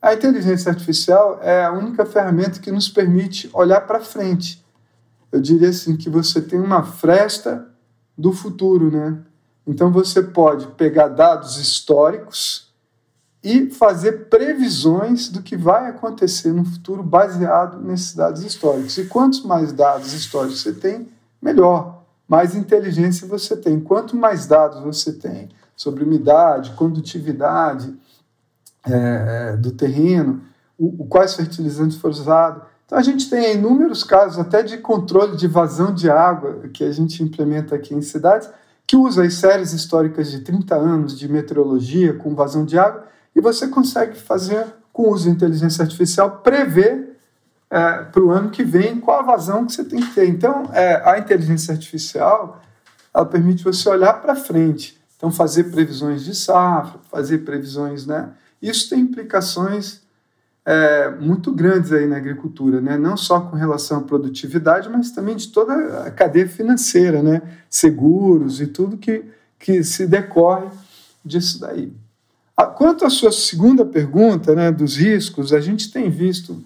A 0.00 0.14
inteligência 0.14 0.70
artificial 0.70 1.40
é 1.42 1.62
a 1.62 1.72
única 1.72 2.06
ferramenta 2.06 2.58
que 2.58 2.72
nos 2.72 2.88
permite 2.88 3.50
olhar 3.52 3.82
para 3.82 4.00
frente. 4.00 4.64
Eu 5.30 5.42
diria 5.42 5.68
assim 5.68 5.94
que 5.94 6.08
você 6.08 6.40
tem 6.40 6.58
uma 6.58 6.82
fresta 6.82 7.73
do 8.16 8.32
futuro, 8.32 8.90
né? 8.90 9.18
Então 9.66 9.90
você 9.90 10.22
pode 10.22 10.66
pegar 10.68 11.08
dados 11.08 11.56
históricos 11.56 12.72
e 13.42 13.70
fazer 13.70 14.28
previsões 14.28 15.28
do 15.28 15.42
que 15.42 15.56
vai 15.56 15.88
acontecer 15.88 16.52
no 16.52 16.64
futuro 16.64 17.02
baseado 17.02 17.78
nesses 17.78 18.14
dados 18.14 18.42
históricos. 18.42 18.96
E 18.96 19.06
quantos 19.06 19.44
mais 19.44 19.72
dados 19.72 20.14
históricos 20.14 20.62
você 20.62 20.72
tem, 20.72 21.08
melhor. 21.42 22.02
Mais 22.26 22.54
inteligência 22.54 23.28
você 23.28 23.54
tem. 23.54 23.78
Quanto 23.78 24.16
mais 24.16 24.46
dados 24.46 24.80
você 24.80 25.12
tem 25.12 25.50
sobre 25.76 26.04
umidade, 26.04 26.72
condutividade 26.72 27.94
é, 28.86 29.52
é 29.52 29.56
do 29.56 29.72
terreno, 29.72 30.42
o, 30.78 31.02
o, 31.02 31.06
quais 31.06 31.34
fertilizantes 31.34 31.98
foram 31.98 32.14
usados, 32.14 32.62
então 32.86 32.98
a 32.98 33.02
gente 33.02 33.30
tem 33.30 33.54
inúmeros 33.54 34.04
casos 34.04 34.38
até 34.38 34.62
de 34.62 34.78
controle 34.78 35.36
de 35.36 35.48
vazão 35.48 35.92
de 35.92 36.10
água 36.10 36.68
que 36.72 36.84
a 36.84 36.92
gente 36.92 37.22
implementa 37.22 37.74
aqui 37.74 37.94
em 37.94 38.02
cidades, 38.02 38.48
que 38.86 38.96
usa 38.96 39.24
as 39.24 39.34
séries 39.34 39.72
históricas 39.72 40.30
de 40.30 40.40
30 40.40 40.74
anos 40.74 41.18
de 41.18 41.26
meteorologia 41.28 42.12
com 42.14 42.34
vazão 42.34 42.64
de 42.64 42.78
água 42.78 43.04
e 43.34 43.40
você 43.40 43.66
consegue 43.68 44.16
fazer, 44.16 44.66
com 44.92 45.04
o 45.04 45.12
uso 45.12 45.24
de 45.24 45.30
inteligência 45.30 45.82
artificial, 45.82 46.42
prever 46.42 47.18
é, 47.70 48.02
para 48.04 48.22
o 48.22 48.30
ano 48.30 48.50
que 48.50 48.62
vem 48.62 49.00
qual 49.00 49.20
a 49.20 49.22
vazão 49.22 49.66
que 49.66 49.72
você 49.72 49.84
tem 49.84 50.00
que 50.00 50.14
ter. 50.14 50.28
Então, 50.28 50.70
é, 50.72 51.02
a 51.04 51.18
inteligência 51.18 51.72
artificial 51.72 52.60
ela 53.12 53.24
permite 53.24 53.64
você 53.64 53.88
olhar 53.88 54.14
para 54.14 54.36
frente. 54.36 55.00
Então, 55.16 55.30
fazer 55.30 55.64
previsões 55.64 56.24
de 56.24 56.34
safra, 56.34 57.00
fazer 57.10 57.38
previsões, 57.38 58.06
né? 58.06 58.30
Isso 58.60 58.90
tem 58.90 59.00
implicações 59.00 60.03
é, 60.64 61.10
muito 61.10 61.52
grandes 61.52 61.92
aí 61.92 62.06
na 62.06 62.16
agricultura, 62.16 62.80
né? 62.80 62.96
Não 62.96 63.16
só 63.16 63.40
com 63.40 63.56
relação 63.56 63.98
à 63.98 64.02
produtividade, 64.02 64.88
mas 64.88 65.10
também 65.10 65.36
de 65.36 65.48
toda 65.48 66.04
a 66.04 66.10
cadeia 66.10 66.48
financeira, 66.48 67.22
né? 67.22 67.42
Seguros 67.68 68.60
e 68.60 68.66
tudo 68.66 68.96
que, 68.96 69.24
que 69.58 69.84
se 69.84 70.06
decorre 70.06 70.68
disso 71.24 71.60
daí. 71.60 71.92
Quanto 72.76 73.04
à 73.04 73.10
sua 73.10 73.32
segunda 73.32 73.84
pergunta, 73.84 74.54
né, 74.54 74.70
dos 74.70 74.96
riscos, 74.96 75.52
a 75.52 75.60
gente 75.60 75.90
tem 75.90 76.08
visto 76.08 76.62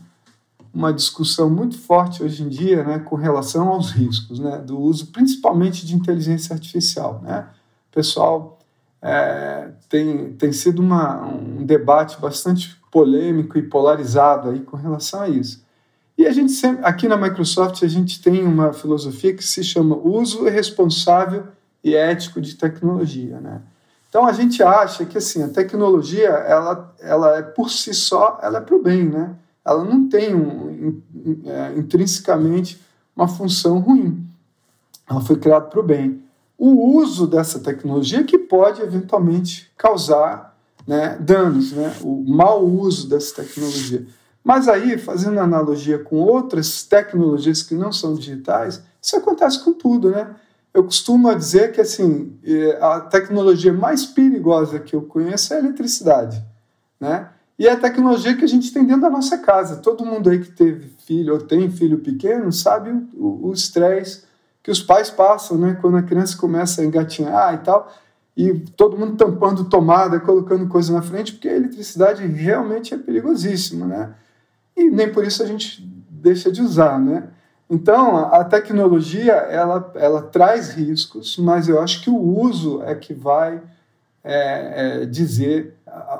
uma 0.73 0.93
discussão 0.93 1.49
muito 1.49 1.79
forte 1.79 2.23
hoje 2.23 2.43
em 2.43 2.49
dia, 2.49 2.85
né, 2.85 2.99
com 2.99 3.17
relação 3.17 3.69
aos 3.69 3.91
riscos, 3.91 4.39
né, 4.39 4.59
do 4.59 4.79
uso 4.79 5.07
principalmente 5.07 5.87
de 5.87 5.95
inteligência 5.95 6.53
artificial, 6.53 7.23
né. 7.25 7.47
Pessoal 7.91 8.59
é, 9.01 9.71
tem, 9.89 10.35
tem 10.35 10.53
sido 10.53 10.81
uma, 10.81 11.25
um 11.27 11.65
debate 11.65 12.21
bastante 12.21 12.78
polêmico 12.91 13.59
e 13.59 13.63
polarizado 13.63 14.51
aí 14.51 14.61
com 14.61 14.77
relação 14.77 15.21
a 15.21 15.29
isso. 15.29 15.63
E 16.17 16.27
a 16.27 16.33
gente 16.33 16.53
sempre, 16.53 16.85
aqui 16.85 17.07
na 17.07 17.17
Microsoft, 17.17 17.83
a 17.83 17.89
gente 17.89 18.21
tem 18.21 18.45
uma 18.45 18.73
filosofia 18.73 19.35
que 19.35 19.45
se 19.45 19.63
chama 19.63 19.97
uso 19.97 20.45
responsável 20.45 21.47
e 21.83 21.95
ético 21.95 22.41
de 22.41 22.57
tecnologia, 22.57 23.41
né. 23.41 23.63
Então 24.09 24.27
a 24.27 24.33
gente 24.33 24.63
acha 24.63 25.05
que 25.05 25.19
assim 25.19 25.43
a 25.43 25.49
tecnologia 25.49 26.29
ela, 26.29 26.95
ela 26.99 27.37
é 27.37 27.43
por 27.43 27.71
si 27.71 27.93
só 27.93 28.39
ela 28.43 28.59
é 28.59 28.61
para 28.61 28.75
o 28.75 28.83
bem, 28.83 29.05
né? 29.05 29.37
Ela 29.65 29.85
não 29.85 30.09
tem 30.09 30.35
um, 30.35 31.03
é, 31.45 31.75
intrinsecamente 31.77 32.81
uma 33.15 33.29
função 33.29 33.79
ruim. 33.79 34.27
Ela 35.09 35.21
foi 35.21 35.37
criada 35.37 35.67
para 35.67 35.81
o 35.81 35.83
bem. 35.83 36.23
O 36.57 36.97
uso 36.97 37.27
dessa 37.27 37.61
tecnologia 37.61 38.25
que 38.25 38.39
pode 38.39 38.81
eventualmente 38.81 39.71
causar 39.77 40.48
né, 40.89 41.17
danos, 41.21 41.71
né? 41.73 41.95
O 42.03 42.25
mau 42.27 42.65
uso 42.65 43.09
dessa 43.09 43.43
tecnologia. 43.43 44.05
Mas 44.43 44.67
aí, 44.67 44.99
fazendo 44.99 45.39
analogia 45.39 45.99
com 45.99 46.17
outras 46.17 46.83
tecnologias 46.83 47.63
que 47.63 47.75
não 47.75 47.93
são 47.93 48.15
digitais, 48.15 48.83
isso 49.01 49.15
acontece 49.15 49.63
com 49.63 49.73
tudo, 49.73 50.11
né? 50.11 50.35
eu 50.79 50.85
costumo 50.85 51.35
dizer 51.35 51.73
que 51.73 51.81
assim 51.81 52.39
é, 52.45 52.79
a 52.81 53.01
tecnologia 53.01 53.73
mais 53.73 54.07
perigosa 54.07 54.79
que 54.79 54.95
eu 54.95 55.03
conheço 55.03 55.53
é 55.53 55.57
a 55.57 55.61
eletricidade, 55.61 56.43
né? 57.01 57.31
E 57.59 57.67
é 57.67 57.73
a 57.73 57.77
tecnologia 57.77 58.37
que 58.37 58.45
a 58.45 58.49
gente 58.49 58.73
tem 58.73 58.85
dentro 58.85 59.03
da 59.03 59.11
nossa 59.11 59.37
casa. 59.39 59.79
Todo 59.79 60.07
mundo 60.07 60.31
aí 60.31 60.39
que 60.39 60.53
teve 60.53 60.95
filho 61.05 61.35
ou 61.35 61.41
tem 61.41 61.69
filho 61.69 61.99
pequeno 61.99 62.53
sabe 62.53 62.91
o 63.15 63.53
estresse 63.53 64.23
que 64.63 64.71
os 64.71 64.81
pais 64.81 65.11
passam, 65.11 65.59
né? 65.59 65.77
Quando 65.81 65.97
a 65.97 66.03
criança 66.03 66.37
começa 66.37 66.81
a 66.81 66.85
engatinhar 66.85 67.55
e 67.55 67.59
tal, 67.59 67.93
e 68.39 68.55
todo 68.77 68.97
mundo 68.97 69.17
tampando 69.17 69.65
tomada, 69.65 70.21
colocando 70.21 70.69
coisa 70.69 70.93
na 70.93 71.03
frente, 71.03 71.33
porque 71.33 71.49
a 71.49 71.57
eletricidade 71.57 72.25
realmente 72.25 72.95
é 72.95 72.97
perigosíssima, 72.97 73.85
né? 73.85 74.15
E 74.77 74.89
nem 74.89 75.13
por 75.13 75.25
isso 75.25 75.43
a 75.43 75.47
gente 75.47 75.83
deixa 76.09 76.49
de 76.53 76.63
usar, 76.63 77.01
né? 77.01 77.25
Então, 77.69 78.17
a 78.17 78.45
tecnologia 78.45 79.33
ela, 79.33 79.91
ela 79.97 80.23
traz 80.23 80.71
riscos, 80.71 81.37
mas 81.37 81.69
eu 81.69 81.83
acho 81.83 82.01
que 82.01 82.09
o 82.09 82.17
uso 82.17 82.81
é 82.85 82.95
que 82.95 83.13
vai 83.13 83.61
é, 84.23 85.01
é, 85.03 85.05
dizer 85.05 85.75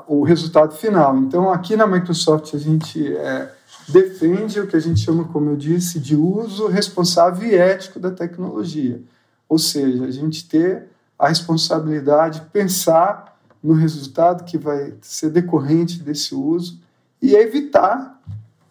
o 0.05 0.21
resultado 0.21 0.75
final. 0.75 1.15
Então, 1.15 1.49
aqui 1.49 1.77
na 1.77 1.87
Microsoft, 1.87 2.53
a 2.53 2.57
gente 2.57 3.15
é, 3.15 3.49
defende 3.87 4.59
o 4.59 4.67
que 4.67 4.75
a 4.75 4.81
gente 4.81 4.99
chama, 4.99 5.23
como 5.23 5.51
eu 5.51 5.55
disse, 5.55 6.01
de 6.01 6.17
uso 6.17 6.67
responsável 6.67 7.49
e 7.49 7.55
ético 7.55 7.97
da 7.97 8.11
tecnologia. 8.11 9.01
Ou 9.47 9.57
seja, 9.57 10.03
a 10.03 10.11
gente 10.11 10.49
ter 10.49 10.89
a 11.19 11.27
responsabilidade 11.27 12.39
de 12.39 12.45
pensar 12.47 13.37
no 13.61 13.73
resultado 13.73 14.45
que 14.45 14.57
vai 14.57 14.93
ser 15.01 15.29
decorrente 15.29 16.01
desse 16.01 16.33
uso 16.33 16.79
e 17.21 17.35
evitar 17.35 18.17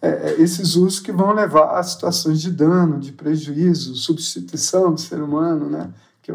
é, 0.00 0.08
é, 0.08 0.40
esses 0.40 0.74
usos 0.74 0.98
que 0.98 1.12
vão 1.12 1.32
levar 1.32 1.78
a 1.78 1.82
situações 1.82 2.40
de 2.40 2.50
dano, 2.50 2.98
de 2.98 3.12
prejuízo, 3.12 3.94
substituição 3.94 4.94
do 4.94 5.00
ser 5.00 5.20
humano, 5.20 5.68
né? 5.68 5.90
que, 6.22 6.32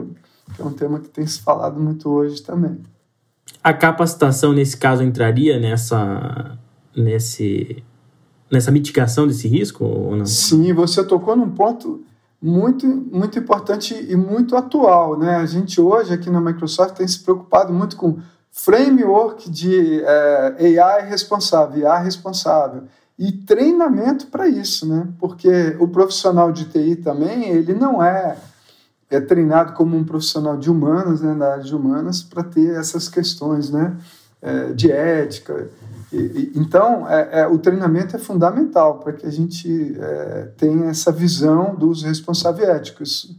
que 0.56 0.62
é 0.62 0.66
um 0.66 0.74
tema 0.74 1.00
que 1.00 1.10
tem 1.10 1.26
se 1.26 1.42
falado 1.42 1.80
muito 1.80 2.08
hoje 2.10 2.44
também. 2.44 2.78
A 3.64 3.74
capacitação, 3.74 4.54
nesse 4.54 4.78
caso, 4.78 5.02
entraria 5.02 5.60
nessa, 5.60 6.58
nesse, 6.96 7.84
nessa 8.52 8.70
mitigação 8.70 9.26
desse 9.26 9.48
risco 9.48 9.84
ou 9.84 10.16
não? 10.16 10.26
Sim, 10.26 10.74
você 10.74 11.04
tocou 11.04 11.36
num 11.36 11.50
ponto 11.50 12.04
muito, 12.44 12.86
muito 12.86 13.40
importante 13.40 13.96
e 13.96 14.18
muito 14.18 14.58
atual. 14.58 15.18
Né? 15.18 15.38
A 15.38 15.46
gente 15.46 15.80
hoje 15.80 16.14
aqui 16.14 16.30
na 16.30 16.42
Microsoft 16.42 16.98
tem 16.98 17.08
se 17.08 17.20
preocupado 17.20 17.72
muito 17.72 17.96
com 17.96 18.20
framework 18.52 19.50
de 19.50 20.02
é, 20.04 20.78
AI 20.78 21.08
responsável, 21.08 21.80
IA 21.80 21.98
responsável 22.00 22.84
e 23.18 23.32
treinamento 23.32 24.28
para 24.28 24.48
isso, 24.48 24.88
né? 24.88 25.08
Porque 25.20 25.76
o 25.80 25.88
profissional 25.88 26.52
de 26.52 26.66
TI 26.66 26.98
também, 26.98 27.50
ele 27.50 27.74
não 27.74 28.04
é, 28.04 28.38
é 29.10 29.22
treinado 29.22 29.74
como 29.74 29.96
um 29.96 30.04
profissional 30.04 30.58
de 30.58 30.70
humanas, 30.70 31.22
né, 31.22 31.34
na 31.34 31.54
área 31.54 31.64
de 31.64 31.76
humanas, 31.76 32.22
para 32.22 32.44
ter 32.44 32.76
essas 32.76 33.08
questões, 33.08 33.70
né, 33.70 33.96
é, 34.44 34.74
de 34.74 34.92
ética. 34.92 35.70
E, 36.12 36.18
e, 36.18 36.52
então, 36.56 37.10
é, 37.10 37.42
é, 37.42 37.48
o 37.48 37.58
treinamento 37.58 38.16
é 38.16 38.20
fundamental 38.20 39.00
para 39.00 39.14
que 39.14 39.26
a 39.26 39.32
gente 39.32 39.98
é, 40.00 40.50
tenha 40.58 40.90
essa 40.90 41.12
visão 41.12 41.74
dos 41.74 42.04
responsáveis 42.04 42.68
éticos. 42.68 43.36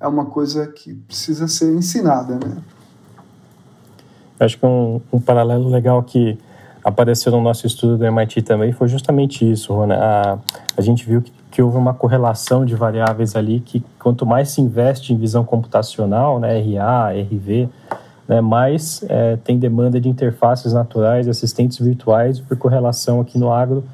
É 0.00 0.08
uma 0.08 0.26
coisa 0.26 0.66
que 0.66 0.94
precisa 0.94 1.46
ser 1.46 1.72
ensinada, 1.72 2.34
né? 2.34 2.56
Acho 4.40 4.58
que 4.58 4.66
um, 4.66 5.00
um 5.12 5.20
paralelo 5.20 5.68
legal 5.68 6.02
que 6.02 6.38
apareceu 6.84 7.32
no 7.32 7.40
nosso 7.40 7.66
estudo 7.66 7.96
do 7.96 8.04
MIT 8.04 8.42
também 8.42 8.72
foi 8.72 8.88
justamente 8.88 9.50
isso, 9.50 9.72
Rona. 9.72 9.96
A, 9.96 10.38
a 10.76 10.80
gente 10.80 11.04
viu 11.06 11.22
que, 11.22 11.32
que, 11.50 11.62
houve 11.62 11.76
uma 11.76 11.94
correlação 11.94 12.64
de 12.64 12.74
variáveis 12.74 13.34
ali 13.34 13.60
que 13.60 13.82
quanto 13.98 14.26
mais 14.26 14.50
se 14.50 14.60
investe 14.60 15.12
em 15.12 15.16
visão 15.16 15.42
computacional, 15.42 16.38
né, 16.38 16.58
RA, 16.58 17.10
RV, 17.12 17.68
né, 18.28 18.40
mais 18.40 19.04
é, 19.08 19.36
tem 19.36 19.58
demanda 19.58 20.00
de 20.00 20.08
interfaces 20.08 20.72
naturais, 20.72 21.28
assistentes 21.28 21.78
virtuais, 21.78 22.40
por 22.40 22.56
correlação 22.56 23.20
aqui 23.20 23.38
no 23.38 23.52
agro, 23.52 23.84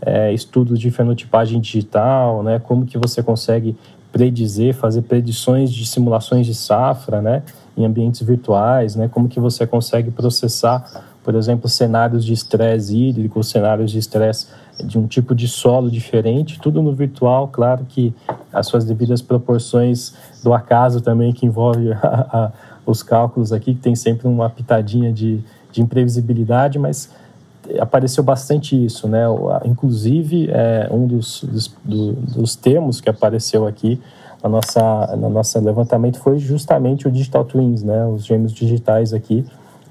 é, 0.00 0.32
estudos 0.32 0.78
de 0.78 0.90
fenotipagem 0.90 1.60
digital, 1.60 2.42
né, 2.42 2.58
como 2.58 2.86
que 2.86 2.98
você 2.98 3.22
consegue 3.22 3.76
predizer, 4.12 4.74
fazer 4.74 5.02
predições 5.02 5.70
de 5.72 5.86
simulações 5.86 6.46
de 6.46 6.54
safra, 6.54 7.20
né, 7.20 7.42
em 7.76 7.84
ambientes 7.84 8.22
virtuais, 8.22 8.94
né, 8.96 9.08
como 9.08 9.28
que 9.28 9.40
você 9.40 9.66
consegue 9.66 10.10
processar 10.10 11.08
por 11.28 11.34
exemplo, 11.34 11.68
cenários 11.68 12.24
de 12.24 12.32
estresse 12.32 12.96
hídrico, 12.96 13.44
cenários 13.44 13.90
de 13.90 13.98
estresse 13.98 14.46
de 14.82 14.98
um 14.98 15.06
tipo 15.06 15.34
de 15.34 15.46
solo 15.46 15.90
diferente, 15.90 16.58
tudo 16.58 16.80
no 16.80 16.94
virtual, 16.94 17.48
claro 17.48 17.84
que 17.86 18.14
as 18.50 18.66
suas 18.66 18.86
devidas 18.86 19.20
proporções 19.20 20.14
do 20.42 20.54
acaso 20.54 21.02
também, 21.02 21.30
que 21.30 21.44
envolve 21.44 21.92
a, 22.00 22.26
a, 22.32 22.52
os 22.90 23.02
cálculos 23.02 23.52
aqui, 23.52 23.74
que 23.74 23.80
tem 23.80 23.94
sempre 23.94 24.26
uma 24.26 24.48
pitadinha 24.48 25.12
de, 25.12 25.42
de 25.70 25.82
imprevisibilidade, 25.82 26.78
mas 26.78 27.10
apareceu 27.78 28.24
bastante 28.24 28.82
isso, 28.82 29.06
né? 29.06 29.24
Inclusive, 29.64 30.48
é, 30.50 30.88
um 30.90 31.06
dos, 31.06 31.44
dos, 31.44 31.76
do, 31.84 32.12
dos 32.12 32.56
termos 32.56 33.00
que 33.00 33.10
apareceu 33.10 33.66
aqui 33.66 34.00
na 34.42 34.48
nossa, 34.48 35.16
no 35.16 35.28
nosso 35.28 35.60
levantamento 35.60 36.18
foi 36.18 36.38
justamente 36.38 37.06
o 37.06 37.10
Digital 37.10 37.44
Twins, 37.44 37.82
né? 37.82 38.06
Os 38.06 38.24
gêmeos 38.24 38.52
digitais 38.52 39.12
aqui, 39.12 39.44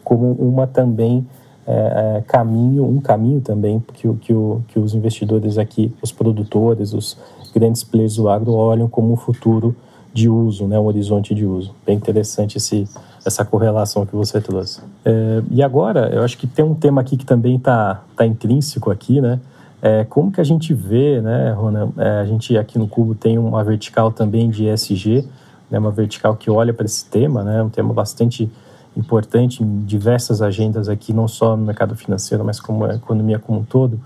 como 0.03 0.31
uma 0.31 0.65
também 0.65 1.27
é, 1.67 2.17
é, 2.17 2.23
caminho, 2.25 2.85
um 2.85 2.99
caminho 2.99 3.41
também 3.41 3.83
que, 3.93 4.11
que, 4.15 4.33
que 4.69 4.79
os 4.79 4.95
investidores 4.95 5.57
aqui, 5.57 5.93
os 6.01 6.11
produtores, 6.11 6.93
os 6.93 7.17
grandes 7.53 7.83
players 7.83 8.15
do 8.15 8.27
agro 8.29 8.53
olham 8.53 8.87
como 8.87 9.13
um 9.13 9.17
futuro 9.17 9.75
de 10.17 10.27
uso, 10.27 10.65
né, 10.65 10.79
um 10.79 10.85
horizonte 10.85 11.35
de 11.35 11.45
uso. 11.45 11.75
Bem 11.85 11.95
interessante 11.95 12.57
esse, 12.57 12.87
essa 13.23 13.45
correlação 13.45 14.05
que 14.05 14.15
você 14.15 14.41
trouxe. 14.41 14.81
É, 15.05 15.43
e 15.51 15.61
agora, 15.61 16.09
eu 16.11 16.23
acho 16.23 16.37
que 16.37 16.47
tem 16.47 16.65
um 16.65 16.73
tema 16.73 17.01
aqui 17.01 17.15
que 17.15 17.25
também 17.25 17.57
está 17.57 18.01
tá 18.15 18.25
intrínseco 18.25 18.89
aqui, 18.89 19.21
né? 19.21 19.39
É, 19.79 20.03
como 20.05 20.31
que 20.31 20.41
a 20.41 20.43
gente 20.43 20.73
vê, 20.73 21.21
né, 21.21 21.51
Rona? 21.51 21.89
É, 21.97 22.21
a 22.21 22.25
gente 22.25 22.57
aqui 22.57 22.79
no 22.79 22.87
Cubo 22.87 23.13
tem 23.13 23.37
uma 23.37 23.63
vertical 23.63 24.11
também 24.11 24.49
de 24.49 24.67
ESG, 24.67 25.23
né, 25.69 25.77
uma 25.77 25.91
vertical 25.91 26.35
que 26.35 26.49
olha 26.49 26.73
para 26.73 26.85
esse 26.85 27.05
tema, 27.05 27.43
né, 27.43 27.61
um 27.61 27.69
tema 27.69 27.93
bastante 27.93 28.49
importante 28.95 29.63
em 29.63 29.85
diversas 29.85 30.41
agendas 30.41 30.89
aqui, 30.89 31.13
não 31.13 31.27
só 31.27 31.55
no 31.55 31.63
mercado 31.63 31.95
financeiro, 31.95 32.43
mas 32.43 32.59
como 32.59 32.85
a 32.85 32.95
economia 32.95 33.37
como 33.37 33.59
um 33.59 33.63
todo. 33.63 33.99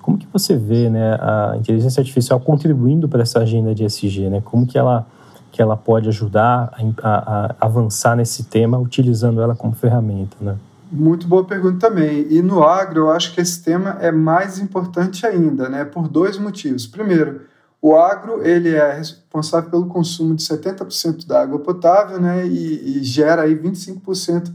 Como 0.00 0.18
que 0.18 0.26
você 0.32 0.56
vê 0.56 0.90
né, 0.90 1.14
a 1.20 1.54
inteligência 1.56 2.00
artificial 2.00 2.40
contribuindo 2.40 3.08
para 3.08 3.22
essa 3.22 3.38
agenda 3.38 3.72
de 3.72 3.84
ESG? 3.84 4.28
Né? 4.28 4.42
Como 4.44 4.66
que 4.66 4.76
ela, 4.76 5.06
que 5.52 5.60
ela 5.60 5.76
pode 5.76 6.08
ajudar 6.08 6.72
a, 6.72 7.08
a, 7.08 7.46
a 7.46 7.54
avançar 7.60 8.16
nesse 8.16 8.44
tema 8.44 8.78
utilizando 8.78 9.40
ela 9.40 9.54
como 9.54 9.74
ferramenta? 9.74 10.34
Né? 10.40 10.56
Muito 10.90 11.28
boa 11.28 11.44
pergunta 11.44 11.88
também. 11.88 12.26
E 12.30 12.40
no 12.40 12.64
agro, 12.64 13.00
eu 13.00 13.10
acho 13.10 13.34
que 13.34 13.40
esse 13.40 13.62
tema 13.62 13.98
é 14.00 14.10
mais 14.10 14.58
importante 14.58 15.26
ainda, 15.26 15.68
né? 15.68 15.84
por 15.84 16.08
dois 16.08 16.38
motivos. 16.38 16.86
Primeiro, 16.86 17.42
o 17.82 17.96
agro 17.96 18.46
ele 18.46 18.70
é 18.70 18.92
responsável 18.92 19.68
pelo 19.68 19.86
consumo 19.86 20.34
de 20.34 20.42
70% 20.42 21.26
da 21.26 21.42
água 21.42 21.58
potável 21.58 22.20
né, 22.20 22.46
e, 22.46 22.98
e 22.98 23.02
gera 23.02 23.42
aí 23.42 23.56
25% 23.56 24.52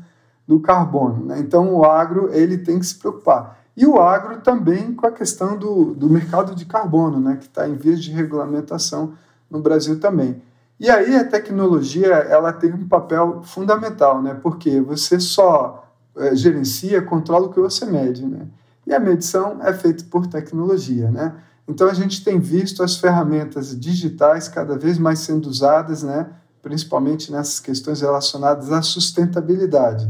do 0.48 0.62
carbono. 0.62 1.25
Né? 1.25 1.39
Então, 1.39 1.75
o 1.75 1.84
agro 1.84 2.30
ele 2.34 2.58
tem 2.58 2.80
que 2.80 2.86
se 2.86 2.96
preocupar. 2.96 3.60
E 3.75 3.86
o 3.86 4.01
agro 4.01 4.39
também 4.39 4.94
com 4.94 5.06
a 5.06 5.12
questão 5.12 5.58
do, 5.58 5.94
do 5.94 6.10
mercado 6.10 6.56
de 6.56 6.66
carbono, 6.66 7.20
né, 7.20 7.36
que 7.36 7.46
está 7.46 7.68
em 7.68 7.75
vias 7.75 8.01
de 8.01 8.12
regulamentação 8.12 9.13
no 9.51 9.60
Brasil 9.60 10.00
também. 10.00 10.42
E 10.79 10.89
aí 10.89 11.15
a 11.15 11.25
tecnologia 11.25 12.07
ela 12.07 12.53
tem 12.53 12.72
um 12.72 12.88
papel 12.88 13.41
fundamental, 13.43 14.22
né, 14.22 14.36
porque 14.36 14.79
você 14.79 15.19
só 15.19 15.88
é, 16.15 16.36
gerencia, 16.36 17.01
controla 17.01 17.48
o 17.48 17.53
que 17.53 17.60
você 17.60 17.86
mede. 17.86 18.25
Né? 18.25 18.48
E 18.86 18.93
a 18.93 19.00
medição 19.00 19.60
é 19.62 19.74
feita 19.74 20.03
por 20.10 20.27
tecnologia. 20.27 21.10
Né? 21.10 21.34
Então 21.67 21.88
a 21.88 21.93
gente 21.93 22.24
tem 22.24 22.39
visto 22.39 22.84
as 22.84 22.98
ferramentas 22.98 23.77
digitais 23.77 24.48
cada 24.48 24.77
vez 24.77 24.98
mais 24.98 25.19
sendo 25.19 25.48
usadas, 25.48 26.03
né, 26.03 26.29
principalmente 26.62 27.31
nessas 27.31 27.60
questões 27.60 28.01
relacionadas 28.01 28.72
à 28.72 28.81
sustentabilidade. 28.81 30.10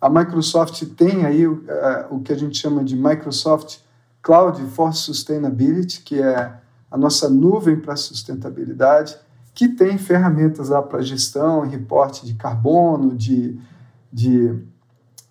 A 0.00 0.08
Microsoft 0.08 0.84
tem 0.96 1.24
aí 1.24 1.46
uh, 1.46 1.58
o 2.10 2.20
que 2.20 2.32
a 2.32 2.36
gente 2.36 2.56
chama 2.56 2.84
de 2.84 2.96
Microsoft 2.96 3.78
Cloud 4.22 4.60
for 4.70 4.94
Sustainability, 4.94 6.02
que 6.02 6.20
é 6.20 6.52
a 6.90 6.96
nossa 6.96 7.28
nuvem 7.28 7.76
para 7.78 7.96
sustentabilidade, 7.96 9.16
que 9.58 9.66
tem 9.66 9.98
ferramentas 9.98 10.68
lá 10.68 10.80
para 10.80 11.02
gestão 11.02 11.66
e 11.66 11.68
reporte 11.68 12.24
de 12.24 12.34
carbono, 12.34 13.12
de, 13.16 13.58
de 14.12 14.56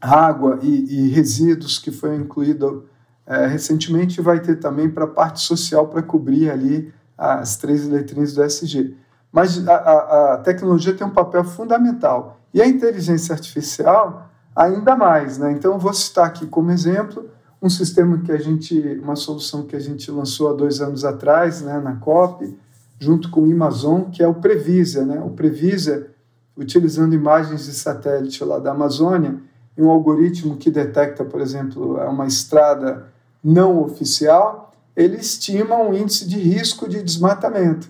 água 0.01 0.59
e, 0.61 1.05
e 1.05 1.07
resíduos, 1.07 1.79
que 1.79 1.91
foi 1.91 2.13
incluído 2.17 2.89
uh, 3.25 3.47
recentemente, 3.47 4.19
e 4.19 4.21
vai 4.21 4.41
ter 4.41 4.57
também 4.57 4.89
para 4.89 5.05
a 5.05 5.07
parte 5.07 5.39
social 5.39 5.87
para 5.87 6.03
cobrir 6.03 6.51
ali 6.51 6.93
as 7.17 7.55
três 7.55 7.87
letrinhas 7.87 8.33
do 8.33 8.43
SG. 8.43 8.97
Mas 9.31 9.65
a, 9.65 9.73
a, 9.73 10.33
a 10.33 10.37
tecnologia 10.39 10.93
tem 10.93 11.07
um 11.07 11.11
papel 11.11 11.45
fundamental. 11.45 12.37
E 12.53 12.61
a 12.61 12.67
inteligência 12.67 13.31
artificial 13.33 14.29
ainda 14.53 14.93
mais. 14.93 15.37
Né? 15.37 15.53
Então, 15.53 15.79
vou 15.79 15.93
citar 15.93 16.25
aqui 16.25 16.45
como 16.45 16.69
exemplo 16.69 17.29
um 17.61 17.69
sistema 17.69 18.17
que 18.17 18.33
a 18.33 18.37
gente, 18.37 18.99
uma 19.01 19.15
solução 19.15 19.65
que 19.65 19.75
a 19.77 19.79
gente 19.79 20.11
lançou 20.11 20.49
há 20.49 20.53
dois 20.53 20.81
anos 20.81 21.05
atrás, 21.05 21.61
né, 21.61 21.79
na 21.79 21.95
COP, 21.95 22.57
junto 22.99 23.29
com 23.29 23.41
o 23.41 23.51
Amazon, 23.51 24.03
que 24.11 24.23
é 24.23 24.27
o 24.27 24.35
Previsa. 24.35 25.05
Né? 25.05 25.19
O 25.19 25.29
Previsa, 25.29 26.07
utilizando 26.55 27.13
imagens 27.13 27.65
de 27.65 27.73
satélite 27.73 28.43
lá 28.43 28.59
da 28.59 28.71
Amazônia, 28.71 29.39
e 29.77 29.81
um 29.81 29.91
algoritmo 29.91 30.57
que 30.57 30.71
detecta, 30.71 31.23
por 31.23 31.39
exemplo, 31.39 31.97
uma 32.09 32.25
estrada 32.25 33.07
não 33.43 33.79
oficial, 33.79 34.73
ele 34.95 35.17
estima 35.17 35.75
um 35.77 35.93
índice 35.93 36.27
de 36.27 36.39
risco 36.39 36.89
de 36.89 37.03
desmatamento. 37.03 37.87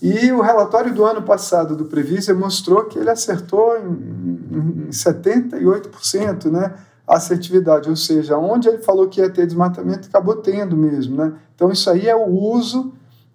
E 0.00 0.32
o 0.32 0.40
relatório 0.40 0.92
do 0.92 1.04
ano 1.04 1.22
passado 1.22 1.76
do 1.76 1.84
Previsa 1.84 2.34
mostrou 2.34 2.86
que 2.86 2.98
ele 2.98 3.10
acertou 3.10 3.76
em, 3.76 4.86
em 4.86 4.90
78% 4.90 6.50
né, 6.50 6.74
a 7.06 7.16
assertividade, 7.16 7.90
ou 7.90 7.94
seja, 7.94 8.38
onde 8.38 8.68
ele 8.68 8.78
falou 8.78 9.08
que 9.08 9.20
ia 9.20 9.28
ter 9.28 9.46
desmatamento, 9.46 10.08
acabou 10.08 10.36
tendo 10.36 10.76
mesmo. 10.76 11.16
Né? 11.16 11.34
Então, 11.54 11.70
isso 11.70 11.88
aí 11.90 12.08
é 12.08 12.16
o 12.16 12.26
uso 12.26 12.92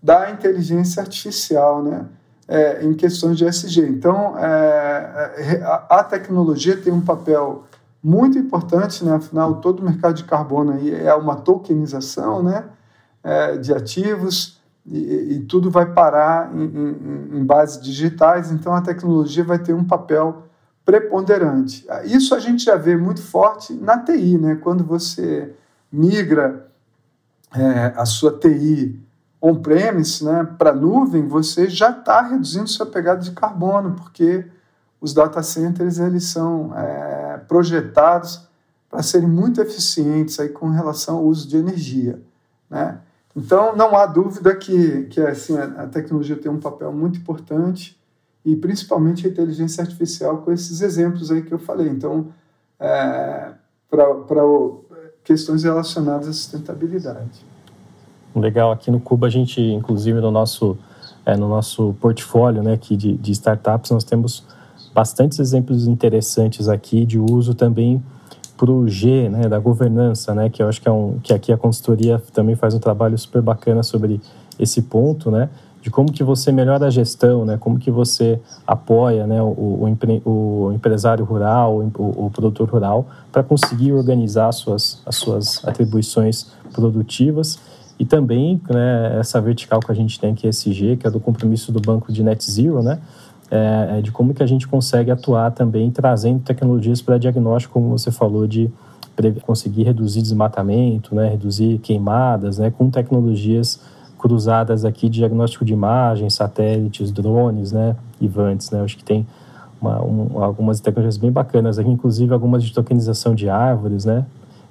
da 0.08 0.32
inteligência 0.32 1.02
artificial 1.02 1.84
né, 1.84 2.06
é, 2.48 2.82
em 2.82 2.94
questões 2.94 3.38
de 3.38 3.44
SG. 3.44 3.82
Então, 3.90 4.38
é, 4.40 5.34
é, 5.36 5.62
a, 5.90 6.02
tecnologia 6.02 6.78
tem 6.78 6.94
um 6.94 7.02
papel 7.02 7.66
muito 8.02 8.38
importante, 8.38 9.04
né? 9.04 9.16
afinal, 9.16 9.56
todo 9.56 9.82
o 9.82 9.84
mercado 9.84 10.14
de 10.14 10.24
carbono 10.24 10.72
aí 10.72 10.96
é 10.96 11.14
uma 11.14 11.36
tokenização 11.36 12.42
né, 12.42 12.64
é, 13.22 13.58
de 13.58 13.74
ativos 13.74 14.62
e, 14.86 14.98
e 15.34 15.40
tudo 15.42 15.70
vai 15.70 15.88
parar 15.88 16.56
em, 16.56 16.64
em, 16.64 17.40
em 17.40 17.44
bases 17.44 17.82
digitais, 17.82 18.50
então 18.50 18.74
a 18.74 18.82
tecnologia 18.82 19.44
vai 19.44 19.60
ter 19.60 19.74
um 19.74 19.84
papel 19.84 20.44
preponderante. 20.86 21.86
Isso 22.06 22.34
a 22.34 22.40
gente 22.40 22.64
já 22.64 22.78
vê 22.78 22.96
muito 22.96 23.22
forte 23.22 23.74
na 23.74 23.98
TI, 23.98 24.38
né? 24.38 24.56
quando 24.56 24.86
você 24.86 25.54
migra 25.92 26.66
é, 27.54 27.92
a 27.94 28.06
sua 28.06 28.32
TI 28.40 29.06
on-premise 29.42 30.24
né, 30.24 30.48
para 30.58 30.74
nuvem, 30.74 31.28
você 31.28 31.70
já 31.70 31.92
está 31.92 32.22
reduzindo 32.22 32.68
sua 32.68 32.86
pegada 32.86 33.22
de 33.22 33.32
carbono, 33.32 33.96
porque 33.96 34.46
os 35.00 35.14
data 35.14 35.44
centers 35.44 36.00
eles 36.00 36.26
são 36.26 36.76
é, 36.76 37.38
projetados 37.48 38.48
para 38.90 39.04
serem 39.04 39.28
muito 39.28 39.62
eficientes 39.62 40.40
aí 40.40 40.50
com 40.50 40.70
relação 40.70 41.18
ao 41.18 41.26
uso 41.26 41.48
de 41.48 41.58
energia. 41.58 42.20
Né? 42.70 42.98
Então, 43.36 43.76
não 43.76 43.96
há 43.96 44.06
dúvida 44.06 44.56
que, 44.56 45.04
que 45.06 45.22
assim, 45.22 45.58
a 45.58 45.86
tecnologia 45.88 46.36
tem 46.36 46.52
um 46.52 46.60
papel 46.60 46.92
muito 46.92 47.20
importante 47.20 48.00
e 48.44 48.56
principalmente 48.56 49.28
a 49.28 49.30
inteligência 49.30 49.84
artificial 49.84 50.38
com 50.38 50.52
esses 50.52 50.82
exemplos 50.82 51.30
aí 51.30 51.44
que 51.44 51.54
eu 51.54 51.60
falei. 51.60 51.88
Então, 51.88 52.30
é, 52.80 53.52
para 53.90 54.42
questões 55.24 55.64
relacionadas 55.64 56.28
à 56.28 56.34
sustentabilidade. 56.34 57.46
Legal, 58.40 58.72
aqui 58.72 58.92
no 58.92 59.00
Cuba 59.00 59.28
a 59.28 59.30
gente, 59.30 59.62
inclusive 59.62 60.20
no 60.22 60.32
nosso, 60.32 60.78
é, 61.26 61.36
no 61.36 61.50
nosso 61.50 61.96
portfólio 62.00 62.62
né, 62.62 62.74
aqui 62.74 62.96
de, 62.96 63.14
de 63.14 63.32
startups, 63.32 63.92
nós 63.92 64.04
temos 64.04 64.44
bastantes 64.94 65.40
exemplos 65.40 65.88
interessantes 65.88 66.70
aqui 66.70 67.06
de 67.06 67.20
uso 67.20 67.54
também 67.54 68.02
para 68.58 68.72
o 68.72 68.88
G, 68.88 69.30
né, 69.30 69.48
da 69.48 69.60
governança, 69.60 70.34
né, 70.34 70.50
que 70.50 70.62
eu 70.64 70.68
acho 70.68 70.82
que 70.82 70.88
é 70.88 70.92
um 70.92 71.20
que 71.22 71.34
aqui 71.34 71.52
a 71.52 71.58
consultoria 71.58 72.22
também 72.34 72.56
faz 72.56 72.74
um 72.74 72.80
trabalho 72.80 73.18
super 73.18 73.42
bacana 73.42 73.84
sobre 73.84 74.20
esse 74.60 74.82
ponto, 74.82 75.30
né, 75.30 75.50
de 75.82 75.92
como 75.92 76.12
que 76.12 76.24
você 76.24 76.52
melhora 76.52 76.88
a 76.88 76.90
gestão, 76.90 77.46
né, 77.46 77.58
como 77.60 77.78
que 77.78 77.92
você 77.92 78.40
apoia, 78.66 79.28
né, 79.28 79.42
o, 79.42 79.82
o, 79.82 79.88
empre, 79.88 80.22
o 80.26 80.72
empresário 80.74 81.24
rural, 81.24 81.78
o, 81.98 82.26
o 82.26 82.32
produtor 82.32 82.70
rural, 82.70 83.06
para 83.32 83.44
conseguir 83.44 83.94
organizar 83.94 84.48
as 84.48 84.56
suas, 84.56 85.02
as 85.06 85.16
suas 85.16 85.64
atribuições 85.66 86.48
produtivas 86.74 87.60
e 88.00 88.06
também, 88.06 88.62
né, 88.70 89.18
essa 89.20 89.42
vertical 89.42 89.80
que 89.80 89.92
a 89.92 89.96
gente 89.96 90.20
tem 90.20 90.36
que 90.36 90.46
é 90.46 90.50
SG, 90.50 90.98
que 90.98 91.08
é 91.08 91.10
do 91.10 91.20
compromisso 91.20 91.72
do 91.72 91.82
banco 91.82 92.12
de 92.12 92.24
net 92.24 92.50
zero, 92.50 92.84
né, 92.84 93.00
é, 93.50 93.98
é, 93.98 94.02
de 94.02 94.12
como 94.12 94.34
que 94.34 94.44
a 94.44 94.46
gente 94.46 94.68
consegue 94.68 95.10
atuar 95.10 95.52
também 95.52 95.90
trazendo 95.90 96.42
tecnologias 96.42 97.02
para 97.02 97.18
diagnóstico, 97.18 97.74
como 97.74 97.98
você 97.98 98.12
falou, 98.12 98.46
de 98.46 98.72
conseguir 99.42 99.84
reduzir 99.84 100.22
desmatamento, 100.22 101.16
né, 101.16 101.30
reduzir 101.30 101.80
queimadas, 101.80 102.60
né, 102.60 102.70
com 102.70 102.90
tecnologias 102.90 103.80
cruzadas 104.20 104.86
aqui 104.86 105.10
de 105.10 105.20
diagnóstico 105.20 105.66
de 105.66 105.74
imagens, 105.74 106.36
satélites, 106.36 107.12
drones, 107.12 107.72
né, 107.72 107.96
e 108.22 108.28
vantes, 108.28 108.70
né, 108.70 108.82
acho 108.82 108.98
que 108.98 109.04
tem 109.04 109.26
uma, 109.82 110.04
um, 110.04 110.44
algumas 110.44 110.80
tecnologias 110.80 111.18
bem 111.18 111.32
bacanas 111.32 111.80
aqui, 111.80 111.90
inclusive 111.90 112.32
algumas 112.32 112.64
de 112.64 112.72
tokenização 112.72 113.34
de 113.34 113.50
árvores, 113.50 114.06
né, 114.06 114.24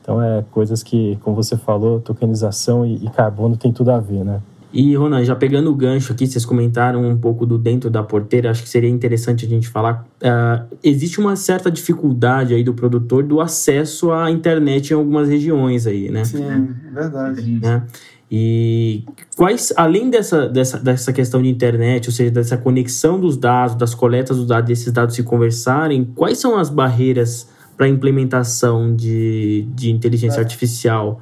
então 0.07 0.23
é 0.23 0.45
coisas 0.53 0.85
que, 0.85 1.19
como 1.21 1.35
você 1.35 1.57
falou, 1.57 1.99
tokenização 1.99 2.87
e, 2.87 3.05
e 3.05 3.11
carbono 3.11 3.57
tem 3.57 3.73
tudo 3.73 3.90
a 3.90 3.99
ver, 3.99 4.25
né. 4.25 4.40
E, 4.73 4.95
Ronan, 4.95 5.25
já 5.25 5.35
pegando 5.35 5.69
o 5.71 5.75
gancho 5.75 6.12
aqui, 6.12 6.27
vocês 6.27 6.45
comentaram 6.45 7.05
um 7.09 7.16
pouco 7.16 7.45
do 7.45 7.59
dentro 7.59 7.90
da 7.90 8.05
porteira, 8.05 8.51
acho 8.51 8.62
que 8.62 8.69
seria 8.69 8.88
interessante 8.88 9.45
a 9.47 9.49
gente 9.49 9.69
falar. 9.69 10.07
Uh, 10.23 10.77
existe 10.85 11.19
uma 11.19 11.35
certa 11.35 11.71
dificuldade 11.71 12.55
aí 12.55 12.62
do 12.62 12.73
produtor 12.73 13.25
do 13.25 13.40
acesso 13.40 14.12
à 14.12 14.31
internet 14.31 14.90
em 14.90 14.95
algumas 14.95 15.29
regiões 15.29 15.88
aí, 15.88 16.09
né? 16.09 16.25
Sim, 16.25 16.75
verdade. 16.92 17.59
Né? 17.61 17.83
E 18.31 19.05
quais, 19.37 19.73
além 19.77 20.09
dessa, 20.09 20.49
dessa, 20.49 20.79
dessa 20.79 21.12
questão 21.12 21.42
de 21.42 21.49
internet, 21.49 22.09
ou 22.09 22.12
seja, 22.12 22.31
dessa 22.31 22.57
conexão 22.57 23.19
dos 23.19 23.37
dados, 23.37 23.75
das 23.77 23.95
coletas 23.95 24.37
dos 24.37 24.47
dados, 24.47 24.69
desses 24.69 24.92
dados 24.92 25.16
se 25.16 25.23
conversarem, 25.25 26.05
quais 26.05 26.38
são 26.38 26.57
as 26.57 26.69
barreiras 26.69 27.56
para 27.77 27.87
a 27.87 27.89
implementação 27.89 28.95
de, 28.95 29.69
de 29.75 29.91
inteligência 29.91 30.39
é. 30.39 30.43
artificial 30.43 31.21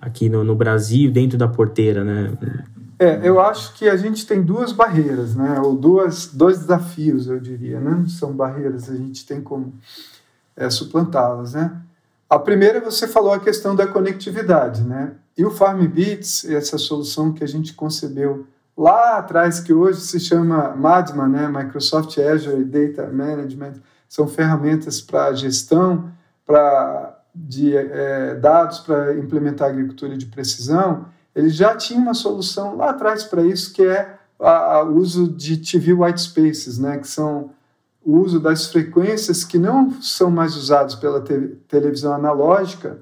aqui 0.00 0.28
no, 0.28 0.44
no 0.44 0.54
Brasil, 0.54 1.10
dentro 1.10 1.36
da 1.36 1.48
porteira, 1.48 2.04
né? 2.04 2.32
É, 2.98 3.28
eu 3.28 3.40
acho 3.40 3.74
que 3.74 3.88
a 3.88 3.96
gente 3.96 4.26
tem 4.26 4.42
duas 4.42 4.72
barreiras, 4.72 5.34
né? 5.34 5.60
Ou 5.60 5.76
duas, 5.76 6.26
dois 6.32 6.58
desafios, 6.60 7.26
eu 7.26 7.38
diria, 7.38 7.78
né? 7.80 8.04
São 8.08 8.32
barreiras, 8.32 8.88
a 8.88 8.96
gente 8.96 9.26
tem 9.26 9.40
como 9.40 9.74
é, 10.56 10.70
suplantá-las, 10.70 11.54
né? 11.54 11.76
A 12.28 12.38
primeira, 12.38 12.80
você 12.80 13.06
falou 13.06 13.32
a 13.32 13.38
questão 13.38 13.76
da 13.76 13.86
conectividade, 13.86 14.82
né? 14.82 15.12
E 15.36 15.44
o 15.44 15.50
FarmBits, 15.50 16.44
essa 16.46 16.78
solução 16.78 17.32
que 17.32 17.44
a 17.44 17.46
gente 17.46 17.74
concebeu 17.74 18.46
lá 18.76 19.18
atrás, 19.18 19.60
que 19.60 19.72
hoje 19.72 20.00
se 20.00 20.18
chama 20.18 20.74
MADMA, 20.74 21.28
né? 21.28 21.48
Microsoft 21.48 22.16
Azure 22.18 22.64
Data 22.64 23.06
Management, 23.12 23.74
são 24.08 24.26
ferramentas 24.26 25.00
para 25.00 25.32
gestão 25.34 26.10
pra, 26.44 27.18
de 27.34 27.76
é, 27.76 28.34
dados 28.34 28.80
para 28.80 29.14
implementar 29.14 29.68
agricultura 29.68 30.16
de 30.16 30.26
precisão 30.26 31.06
ele 31.36 31.50
já 31.50 31.76
tinha 31.76 32.00
uma 32.00 32.14
solução 32.14 32.76
lá 32.76 32.90
atrás 32.90 33.22
para 33.22 33.42
isso, 33.42 33.74
que 33.74 33.84
é 33.84 34.18
o 34.86 34.94
uso 34.94 35.28
de 35.28 35.58
TV 35.58 35.92
white 35.92 36.22
spaces, 36.22 36.78
né, 36.78 36.96
que 36.96 37.06
são 37.06 37.50
o 38.02 38.16
uso 38.18 38.40
das 38.40 38.66
frequências 38.66 39.44
que 39.44 39.58
não 39.58 40.00
são 40.00 40.30
mais 40.30 40.56
usadas 40.56 40.94
pela 40.94 41.20
te 41.20 41.38
televisão 41.68 42.14
analógica 42.14 42.98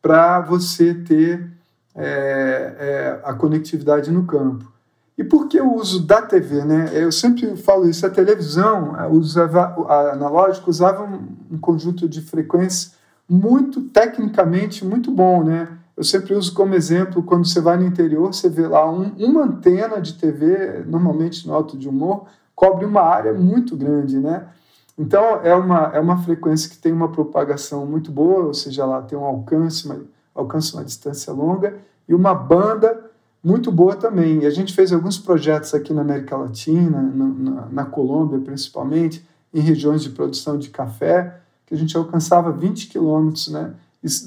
para 0.00 0.40
você 0.40 0.94
ter 0.94 1.50
é, 1.94 2.74
é, 2.78 3.20
a 3.24 3.34
conectividade 3.34 4.12
no 4.12 4.26
campo. 4.26 4.71
E 5.16 5.22
por 5.22 5.46
que 5.46 5.60
o 5.60 5.74
uso 5.74 6.06
da 6.06 6.22
TV? 6.22 6.64
Né? 6.64 6.90
Eu 6.92 7.12
sempre 7.12 7.54
falo 7.56 7.88
isso, 7.88 8.06
a 8.06 8.10
televisão, 8.10 8.96
usava, 9.10 9.74
a 9.88 10.12
analógica 10.12 10.70
usava 10.70 11.04
um 11.50 11.58
conjunto 11.58 12.08
de 12.08 12.20
frequências 12.22 12.94
muito 13.28 13.80
tecnicamente 13.82 14.84
muito 14.84 15.10
bom, 15.10 15.42
né? 15.42 15.68
Eu 15.96 16.04
sempre 16.04 16.34
uso 16.34 16.52
como 16.54 16.74
exemplo, 16.74 17.22
quando 17.22 17.46
você 17.46 17.60
vai 17.60 17.76
no 17.76 17.84
interior, 17.84 18.32
você 18.32 18.48
vê 18.48 18.66
lá 18.66 18.90
um, 18.90 19.12
uma 19.18 19.44
antena 19.44 20.00
de 20.00 20.14
TV, 20.14 20.84
normalmente 20.86 21.46
no 21.46 21.54
alto 21.54 21.76
de 21.76 21.88
humor, 21.88 22.24
cobre 22.54 22.84
uma 22.84 23.02
área 23.02 23.32
muito 23.32 23.76
grande, 23.76 24.18
né? 24.18 24.46
Então, 24.98 25.40
é 25.42 25.54
uma, 25.54 25.90
é 25.94 26.00
uma 26.00 26.18
frequência 26.18 26.68
que 26.68 26.78
tem 26.78 26.92
uma 26.92 27.10
propagação 27.10 27.86
muito 27.86 28.10
boa, 28.10 28.46
ou 28.46 28.54
seja, 28.54 28.84
lá 28.84 29.02
tem 29.02 29.16
um 29.18 29.24
alcance, 29.24 29.86
uma, 29.86 30.00
alcança 30.34 30.76
uma 30.76 30.84
distância 30.84 31.32
longa, 31.32 31.76
e 32.08 32.14
uma 32.14 32.34
banda 32.34 33.11
muito 33.42 33.72
boa 33.72 33.96
também. 33.96 34.42
E 34.42 34.46
a 34.46 34.50
gente 34.50 34.72
fez 34.72 34.92
alguns 34.92 35.18
projetos 35.18 35.74
aqui 35.74 35.92
na 35.92 36.02
América 36.02 36.36
Latina, 36.36 37.02
na, 37.02 37.66
na 37.70 37.84
Colômbia 37.84 38.38
principalmente, 38.38 39.26
em 39.52 39.60
regiões 39.60 40.02
de 40.02 40.10
produção 40.10 40.58
de 40.58 40.70
café, 40.70 41.40
que 41.66 41.74
a 41.74 41.78
gente 41.78 41.96
alcançava 41.96 42.52
20 42.52 42.88
quilômetros, 42.88 43.48
né, 43.48 43.72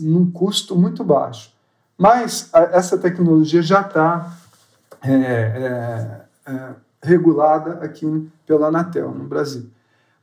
num 0.01 0.29
custo 0.29 0.75
muito 0.75 1.03
baixo. 1.03 1.53
Mas 1.97 2.49
a, 2.53 2.63
essa 2.63 2.97
tecnologia 2.97 3.61
já 3.61 3.81
está 3.81 4.37
é, 5.01 5.13
é, 5.13 6.21
é, 6.47 6.69
regulada 7.01 7.83
aqui 7.85 8.29
pela 8.45 8.67
Anatel, 8.67 9.11
no 9.11 9.23
Brasil. 9.23 9.69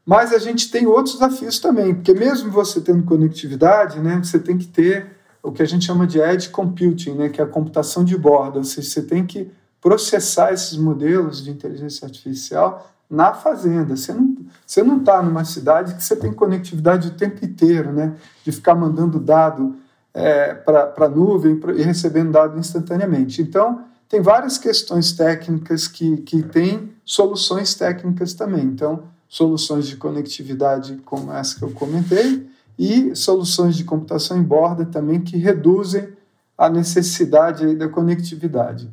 Mas 0.05 0.33
a 0.33 0.39
gente 0.39 0.71
tem 0.71 0.87
outros 0.87 1.15
desafios 1.15 1.61
também, 1.61 1.95
porque 1.95 2.13
mesmo 2.13 2.51
você 2.51 2.81
tendo 2.81 3.05
conectividade, 3.05 4.01
né, 4.01 4.21
você 4.23 4.39
tem 4.39 4.59
que 4.59 4.67
ter 4.67 5.17
o 5.43 5.51
que 5.51 5.63
a 5.63 5.67
gente 5.67 5.85
chama 5.85 6.07
de 6.07 6.21
edge 6.21 6.51
computing, 6.51 7.13
né, 7.13 7.29
que 7.29 7.41
é 7.41 7.45
a 7.45 7.49
computação 7.49 8.05
de 8.05 8.17
borda, 8.17 8.59
ou 8.59 8.65
seja, 8.65 8.89
você 8.89 9.03
tem 9.03 9.27
que 9.27 9.51
processar 9.81 10.53
esses 10.53 10.77
modelos 10.79 11.43
de 11.43 11.51
inteligência 11.51 12.07
artificial 12.07 12.89
na 13.11 13.35
fazenda. 13.35 13.97
Você 13.97 14.13
não 14.13 14.37
você 14.67 14.83
não 14.83 14.99
está 14.99 15.23
numa 15.23 15.45
cidade 15.45 15.95
que 15.95 16.03
você 16.03 16.17
tem 16.17 16.33
conectividade 16.33 17.09
o 17.09 17.11
tempo 17.13 17.45
inteiro, 17.45 17.93
né, 17.93 18.15
de 18.45 18.53
ficar 18.53 18.75
mandando 18.75 19.19
dado 19.19 19.77
é, 20.15 20.55
para 20.55 20.93
a 20.97 21.09
nuvem 21.09 21.61
e 21.77 21.83
recebendo 21.83 22.33
dado 22.33 22.59
instantaneamente. 22.59 23.43
Então, 23.43 23.85
tem 24.09 24.21
várias 24.21 24.59
questões 24.59 25.13
técnicas 25.13 25.89
que, 25.89 26.19
que 26.19 26.43
têm 26.43 26.93
soluções 27.05 27.75
técnicas 27.75 28.35
também. 28.35 28.65
Então, 28.65 29.05
soluções 29.29 29.87
de 29.87 29.97
conectividade 29.97 31.01
como 31.05 31.33
essa 31.33 31.59
que 31.59 31.65
eu 31.65 31.71
comentei, 31.71 32.47
e 32.79 33.15
soluções 33.15 33.77
de 33.77 33.85
computação 33.85 34.39
em 34.39 34.43
borda 34.43 34.85
também 34.85 35.21
que 35.21 35.37
reduzem 35.37 36.09
a 36.57 36.69
necessidade 36.69 37.75
da 37.77 37.89
conectividade. 37.89 38.91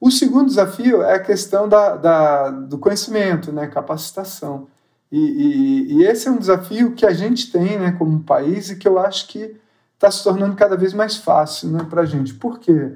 O 0.00 0.10
segundo 0.10 0.48
desafio 0.48 1.02
é 1.02 1.14
a 1.14 1.20
questão 1.20 1.68
da, 1.68 1.96
da 1.96 2.50
do 2.50 2.78
conhecimento, 2.78 3.52
né, 3.52 3.66
capacitação. 3.66 4.66
E, 5.10 5.18
e, 5.18 5.92
e, 5.94 6.04
esse 6.04 6.28
é 6.28 6.30
um 6.30 6.38
desafio 6.38 6.92
que 6.92 7.06
a 7.06 7.12
gente 7.12 7.50
tem 7.52 7.78
né, 7.78 7.92
como 7.92 8.20
país 8.20 8.70
e 8.70 8.76
que 8.76 8.88
eu 8.88 8.98
acho 8.98 9.28
que 9.28 9.56
está 9.94 10.10
se 10.10 10.24
tornando 10.24 10.56
cada 10.56 10.76
vez 10.76 10.92
mais 10.92 11.16
fácil 11.16 11.70
né, 11.70 11.86
para 11.88 12.02
a 12.02 12.04
gente. 12.04 12.34
Por 12.34 12.58
quê? 12.58 12.92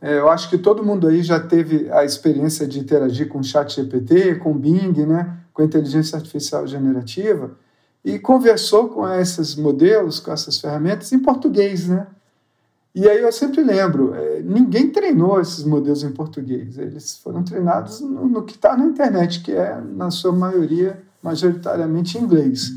É, 0.00 0.18
eu 0.18 0.28
acho 0.28 0.50
que 0.50 0.58
todo 0.58 0.84
mundo 0.84 1.06
aí 1.06 1.22
já 1.22 1.40
teve 1.40 1.90
a 1.90 2.04
experiência 2.04 2.66
de 2.66 2.78
interagir 2.78 3.28
com 3.28 3.38
o 3.38 3.44
chat 3.44 3.76
GPT, 3.76 4.34
com 4.34 4.50
o 4.50 4.54
Bing, 4.54 5.06
né, 5.06 5.38
com 5.52 5.62
a 5.62 5.64
inteligência 5.64 6.16
artificial 6.16 6.66
generativa, 6.66 7.52
e 8.04 8.18
conversou 8.18 8.88
com 8.88 9.08
esses 9.08 9.54
modelos, 9.54 10.20
com 10.20 10.30
essas 10.30 10.58
ferramentas 10.58 11.12
em 11.12 11.18
português, 11.18 11.88
né? 11.88 12.06
E 12.94 13.08
aí 13.08 13.20
eu 13.20 13.32
sempre 13.32 13.62
lembro, 13.62 14.14
é, 14.14 14.40
ninguém 14.40 14.90
treinou 14.90 15.40
esses 15.40 15.64
modelos 15.64 16.04
em 16.04 16.12
português, 16.12 16.78
eles 16.78 17.16
foram 17.16 17.42
treinados 17.42 18.00
no, 18.00 18.28
no 18.28 18.42
que 18.44 18.54
está 18.54 18.76
na 18.76 18.84
internet, 18.84 19.40
que 19.40 19.50
é, 19.50 19.80
na 19.80 20.12
sua 20.12 20.30
maioria, 20.30 21.02
majoritariamente 21.20 22.16
em 22.16 22.20
inglês. 22.20 22.72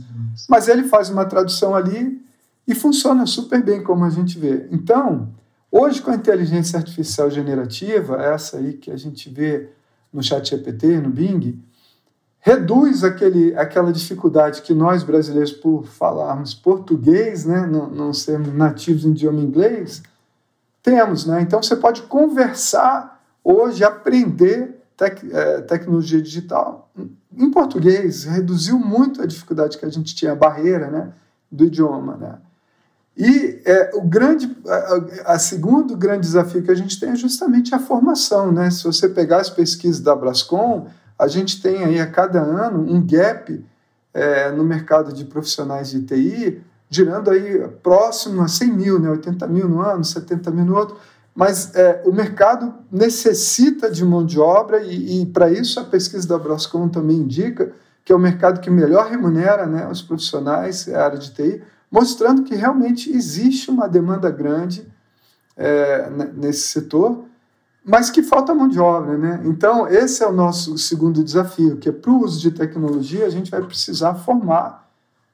Mas 0.50 0.68
ele 0.68 0.84
faz 0.84 1.10
uma 1.10 1.26
tradução 1.26 1.76
ali 1.76 2.20
e 2.68 2.74
funciona 2.74 3.26
super 3.28 3.62
bem, 3.62 3.84
como 3.84 4.06
a 4.06 4.10
gente 4.10 4.40
vê. 4.40 4.68
Então, 4.72 5.30
hoje 5.72 6.02
com 6.02 6.10
a 6.10 6.16
inteligência 6.16 6.80
artificial 6.80 7.30
generativa, 7.30 8.16
essa 8.16 8.58
aí 8.58 8.74
que 8.74 8.90
a 8.90 8.98
gente 8.98 9.30
vê 9.30 9.70
no 10.12 10.24
chat 10.24 10.50
GPT, 10.50 11.00
no 11.00 11.10
Bing, 11.10 11.62
reduz 12.48 13.04
aquele, 13.04 13.54
aquela 13.58 13.92
dificuldade 13.92 14.62
que 14.62 14.74
nós 14.74 15.04
brasileiros, 15.04 15.52
por 15.52 15.86
falarmos 15.86 16.54
português, 16.54 17.44
né, 17.44 17.66
não, 17.66 17.90
não 17.90 18.14
sermos 18.14 18.54
nativos 18.54 19.04
em 19.04 19.10
idioma 19.10 19.42
inglês, 19.42 20.02
temos. 20.82 21.26
Né? 21.26 21.42
Então 21.42 21.62
você 21.62 21.76
pode 21.76 22.04
conversar 22.04 23.22
hoje, 23.44 23.84
aprender 23.84 24.82
tec, 24.96 25.30
é, 25.30 25.60
tecnologia 25.64 26.22
digital 26.22 26.90
em 27.36 27.52
português, 27.52 28.24
reduziu 28.24 28.80
muito 28.80 29.22
a 29.22 29.26
dificuldade 29.26 29.78
que 29.78 29.86
a 29.86 29.90
gente 29.90 30.16
tinha, 30.16 30.32
a 30.32 30.36
barreira 30.36 30.90
né, 30.90 31.12
do 31.52 31.66
idioma. 31.66 32.16
Né? 32.16 32.36
E 33.18 33.62
é, 33.66 33.92
o 33.94 34.02
grande, 34.04 34.56
a, 34.66 35.34
a, 35.34 35.40
segundo 35.40 35.98
grande 35.98 36.22
desafio 36.22 36.64
que 36.64 36.72
a 36.72 36.76
gente 36.76 36.98
tem 36.98 37.10
é 37.10 37.16
justamente 37.16 37.76
a 37.76 37.80
formação. 37.80 38.54
Né? 38.54 38.72
Se 38.72 38.86
você 38.86 39.10
pegar 39.10 39.42
as 39.42 39.50
pesquisas 39.50 40.00
da 40.00 40.16
Brascom, 40.16 40.88
a 41.18 41.28
gente 41.28 41.62
tem 41.62 41.84
aí 41.84 42.00
a 42.00 42.08
cada 42.08 42.42
ano 42.42 42.80
um 42.80 43.06
gap 43.06 43.64
é, 44.14 44.52
no 44.52 44.64
mercado 44.64 45.14
de 45.14 45.26
profissionais 45.26 45.90
de 45.90 46.02
TI, 46.04 46.62
girando 46.90 47.30
aí 47.30 47.68
próximo 47.82 48.42
a 48.42 48.48
100 48.48 48.72
mil, 48.72 49.00
né? 49.00 49.10
80 49.10 49.48
mil 49.48 49.68
no 49.68 49.82
ano, 49.82 50.04
70 50.04 50.52
mil 50.52 50.66
no 50.66 50.76
outro. 50.76 50.98
Mas 51.36 51.76
é, 51.76 52.02
o 52.06 52.12
mercado 52.12 52.74
necessita 52.92 53.92
de 53.92 54.04
mão 54.04 54.26
de 54.26 54.40
obra 54.40 54.82
e, 54.82 55.22
e 55.22 55.26
para 55.26 55.52
isso 55.52 55.80
a 55.80 55.84
pesquisa 55.84 56.28
da 56.28 56.38
Brascom 56.38 56.90
também 56.90 57.18
indica 57.18 57.72
que 58.04 58.14
é 58.14 58.16
o 58.16 58.20
mercado 58.20 58.62
que 58.62 58.70
melhor 58.70 59.10
remunera 59.10 59.66
né, 59.66 59.86
os 59.86 60.02
profissionais, 60.02 60.88
a 60.88 61.04
área 61.04 61.18
de 61.18 61.30
TI, 61.30 61.62
mostrando 61.92 62.44
que 62.44 62.56
realmente 62.56 63.12
existe 63.12 63.70
uma 63.70 63.86
demanda 63.86 64.32
grande 64.32 64.88
é, 65.58 66.10
nesse 66.34 66.70
setor 66.70 67.27
mas 67.88 68.10
que 68.10 68.22
falta 68.22 68.54
mão 68.54 68.68
de 68.68 68.78
obra, 68.78 69.18
né? 69.18 69.42
Então, 69.46 69.88
esse 69.88 70.22
é 70.22 70.28
o 70.28 70.34
nosso 70.34 70.78
segundo 70.78 71.24
desafio, 71.24 71.78
que 71.78 71.88
é 71.88 71.92
para 71.94 72.12
o 72.12 72.22
uso 72.22 72.38
de 72.38 72.52
tecnologia, 72.52 73.26
a 73.26 73.30
gente 73.30 73.50
vai 73.50 73.62
precisar 73.62 74.14
formar 74.16 74.92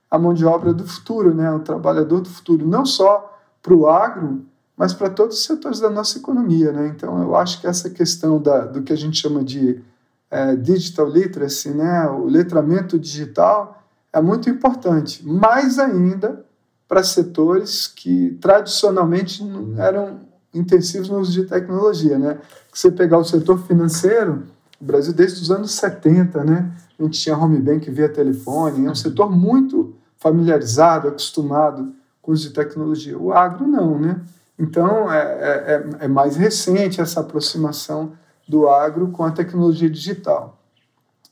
a 0.09 0.19
mão 0.19 0.35
de 0.35 0.45
obra 0.45 0.71
do 0.71 0.85
futuro, 0.85 1.33
né? 1.33 1.51
O 1.51 1.61
trabalhador 1.61 2.21
do 2.21 2.29
futuro, 2.29 2.67
não 2.67 2.85
só 2.85 3.39
para 3.59 3.73
o 3.73 3.89
agro, 3.89 4.45
mas 4.77 4.93
para 4.93 5.09
todos 5.09 5.39
os 5.39 5.45
setores 5.45 5.79
da 5.79 5.89
nossa 5.89 6.19
economia, 6.19 6.71
né? 6.71 6.93
Então, 6.95 7.19
eu 7.23 7.35
acho 7.35 7.59
que 7.59 7.65
essa 7.65 7.89
questão 7.89 8.39
da, 8.39 8.65
do 8.65 8.83
que 8.83 8.93
a 8.93 8.97
gente 8.97 9.17
chama 9.17 9.43
de 9.43 9.81
é, 10.29 10.55
digital 10.55 11.09
literacy, 11.09 11.71
né? 11.71 12.07
O 12.07 12.25
letramento 12.25 12.99
digital 12.99 13.83
é 14.13 14.21
muito 14.21 14.47
importante, 14.47 15.27
mais 15.27 15.79
ainda 15.79 16.45
para 16.87 17.01
setores 17.01 17.87
que 17.87 18.37
tradicionalmente 18.39 19.43
eram 19.75 20.31
intensivos 20.53 21.09
no 21.09 21.19
uso 21.19 21.31
de 21.31 21.47
tecnologia, 21.47 22.17
né? 22.17 22.37
Se 22.73 22.81
você 22.81 22.91
pegar 22.91 23.17
o 23.17 23.23
setor 23.23 23.59
financeiro, 23.65 24.43
o 24.79 24.85
Brasil 24.85 25.13
desde 25.13 25.41
os 25.41 25.51
anos 25.51 25.71
70, 25.71 26.43
né? 26.43 26.71
A 26.99 27.03
gente 27.03 27.19
tinha 27.19 27.37
home 27.37 27.59
bank 27.59 27.89
via 27.89 28.09
telefone, 28.09 28.85
é 28.85 28.91
um 28.91 28.95
setor 28.95 29.31
muito 29.31 29.95
familiarizado, 30.17 31.07
acostumado 31.07 31.93
com 32.21 32.31
o 32.31 32.33
uso 32.33 32.47
de 32.47 32.53
tecnologia. 32.53 33.17
O 33.17 33.33
agro 33.33 33.67
não, 33.67 33.99
né? 33.99 34.21
Então 34.57 35.11
é, 35.11 35.19
é, 35.19 35.73
é, 36.01 36.05
é 36.05 36.07
mais 36.07 36.35
recente 36.35 37.01
essa 37.01 37.19
aproximação 37.19 38.13
do 38.47 38.69
agro 38.69 39.09
com 39.09 39.23
a 39.23 39.31
tecnologia 39.31 39.89
digital. 39.89 40.59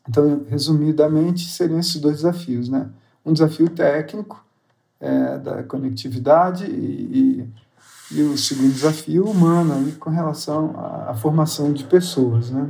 Então, 0.07 0.43
resumidamente, 0.49 1.47
seriam 1.47 1.79
esses 1.79 1.97
dois 1.97 2.17
desafios, 2.17 2.67
né? 2.67 2.89
Um 3.25 3.33
desafio 3.33 3.69
técnico 3.69 4.43
é, 4.99 5.37
da 5.37 5.63
conectividade 5.63 6.65
e, 6.65 7.41
e 7.41 7.49
e 8.13 8.21
o 8.21 8.37
segundo 8.37 8.73
desafio 8.73 9.25
humano 9.25 9.73
aí, 9.73 9.93
com 9.93 10.09
relação 10.09 10.73
à, 11.07 11.13
formação 11.13 11.71
de 11.71 11.83
pessoas, 11.83 12.49
né? 12.51 12.67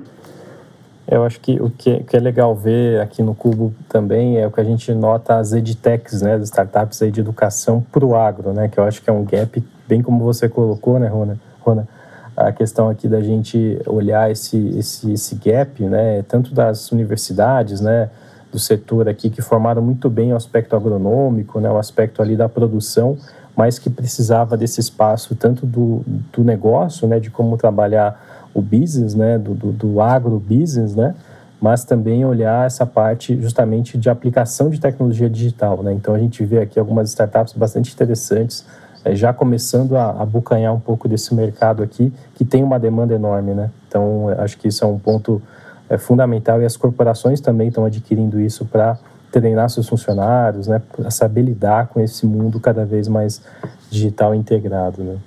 Eu 1.07 1.25
acho 1.25 1.39
que 1.39 1.59
o 1.59 1.69
que 1.69 1.89
é, 1.89 1.99
que 2.03 2.15
é, 2.15 2.19
legal 2.19 2.55
ver 2.55 3.01
aqui 3.01 3.21
no 3.21 3.35
Cubo 3.35 3.73
também 3.89 4.37
é 4.37 4.47
o 4.47 4.51
que 4.51 4.61
a 4.61 4.63
gente 4.63 4.93
nota 4.93 5.37
as 5.37 5.51
edtechs, 5.51 6.21
né, 6.21 6.35
as 6.35 6.43
startups 6.43 7.01
aí 7.01 7.11
de 7.11 7.19
educação 7.19 7.85
para 7.91 8.05
o 8.05 8.15
agro, 8.15 8.53
né, 8.53 8.69
que 8.69 8.79
eu 8.79 8.83
acho 8.83 9.01
que 9.01 9.09
é 9.09 9.13
um 9.13 9.25
gap, 9.25 9.61
bem 9.87 10.01
como 10.01 10.23
você 10.23 10.47
colocou, 10.47 10.99
né, 10.99 11.07
Rona, 11.07 11.37
Rona 11.59 11.87
a 12.35 12.51
questão 12.51 12.89
aqui 12.89 13.07
da 13.07 13.21
gente 13.21 13.79
olhar 13.85 14.31
esse, 14.31 14.57
esse, 14.77 15.11
esse 15.11 15.35
gap, 15.35 15.83
né, 15.83 16.23
tanto 16.27 16.53
das 16.53 16.91
universidades, 16.91 17.81
né, 17.81 18.09
do 18.51 18.59
setor 18.59 19.07
aqui 19.07 19.29
que 19.29 19.41
formaram 19.41 19.81
muito 19.81 20.09
bem 20.09 20.33
o 20.33 20.35
aspecto 20.35 20.75
agronômico, 20.75 21.59
né, 21.59 21.69
o 21.69 21.77
aspecto 21.77 22.21
ali 22.21 22.35
da 22.35 22.47
produção, 22.47 23.17
mas 23.55 23.77
que 23.77 23.89
precisava 23.89 24.55
desse 24.57 24.79
espaço 24.79 25.35
tanto 25.35 25.65
do, 25.65 26.01
do 26.31 26.43
negócio, 26.43 27.07
né, 27.07 27.19
de 27.19 27.29
como 27.29 27.57
trabalhar 27.57 28.49
o 28.53 28.61
business, 28.61 29.15
né, 29.15 29.37
do, 29.37 29.53
do, 29.53 29.71
do 29.71 30.01
agro-business, 30.01 30.95
né, 30.95 31.15
mas 31.59 31.83
também 31.83 32.25
olhar 32.25 32.65
essa 32.65 32.85
parte 32.85 33.39
justamente 33.39 33.97
de 33.97 34.09
aplicação 34.09 34.69
de 34.69 34.79
tecnologia 34.79 35.29
digital. 35.29 35.83
Né? 35.83 35.93
Então, 35.93 36.15
a 36.15 36.19
gente 36.19 36.43
vê 36.43 36.59
aqui 36.59 36.79
algumas 36.79 37.09
startups 37.09 37.53
bastante 37.53 37.93
interessantes 37.93 38.65
é, 39.03 39.15
já 39.15 39.33
começando 39.33 39.95
a 39.95 40.09
abocanhar 40.21 40.73
um 40.73 40.79
pouco 40.79 41.07
desse 41.07 41.33
mercado 41.33 41.81
aqui, 41.81 42.13
que 42.35 42.45
tem 42.45 42.63
uma 42.63 42.79
demanda 42.79 43.15
enorme, 43.15 43.53
né? 43.53 43.71
Então, 43.87 44.29
acho 44.37 44.57
que 44.57 44.67
isso 44.67 44.83
é 44.83 44.87
um 44.87 44.99
ponto 44.99 45.41
é, 45.89 45.97
fundamental 45.97 46.61
e 46.61 46.65
as 46.65 46.77
corporações 46.77 47.41
também 47.41 47.69
estão 47.69 47.83
adquirindo 47.83 48.39
isso 48.39 48.63
para 48.63 48.97
treinar 49.31 49.69
seus 49.69 49.87
funcionários, 49.87 50.67
né? 50.67 50.81
Saber 51.09 51.43
lidar 51.43 51.87
com 51.87 51.99
esse 51.99 52.25
mundo 52.25 52.59
cada 52.59 52.85
vez 52.85 53.07
mais 53.07 53.41
digital 53.89 54.35
integrado, 54.35 55.03
né? 55.03 55.17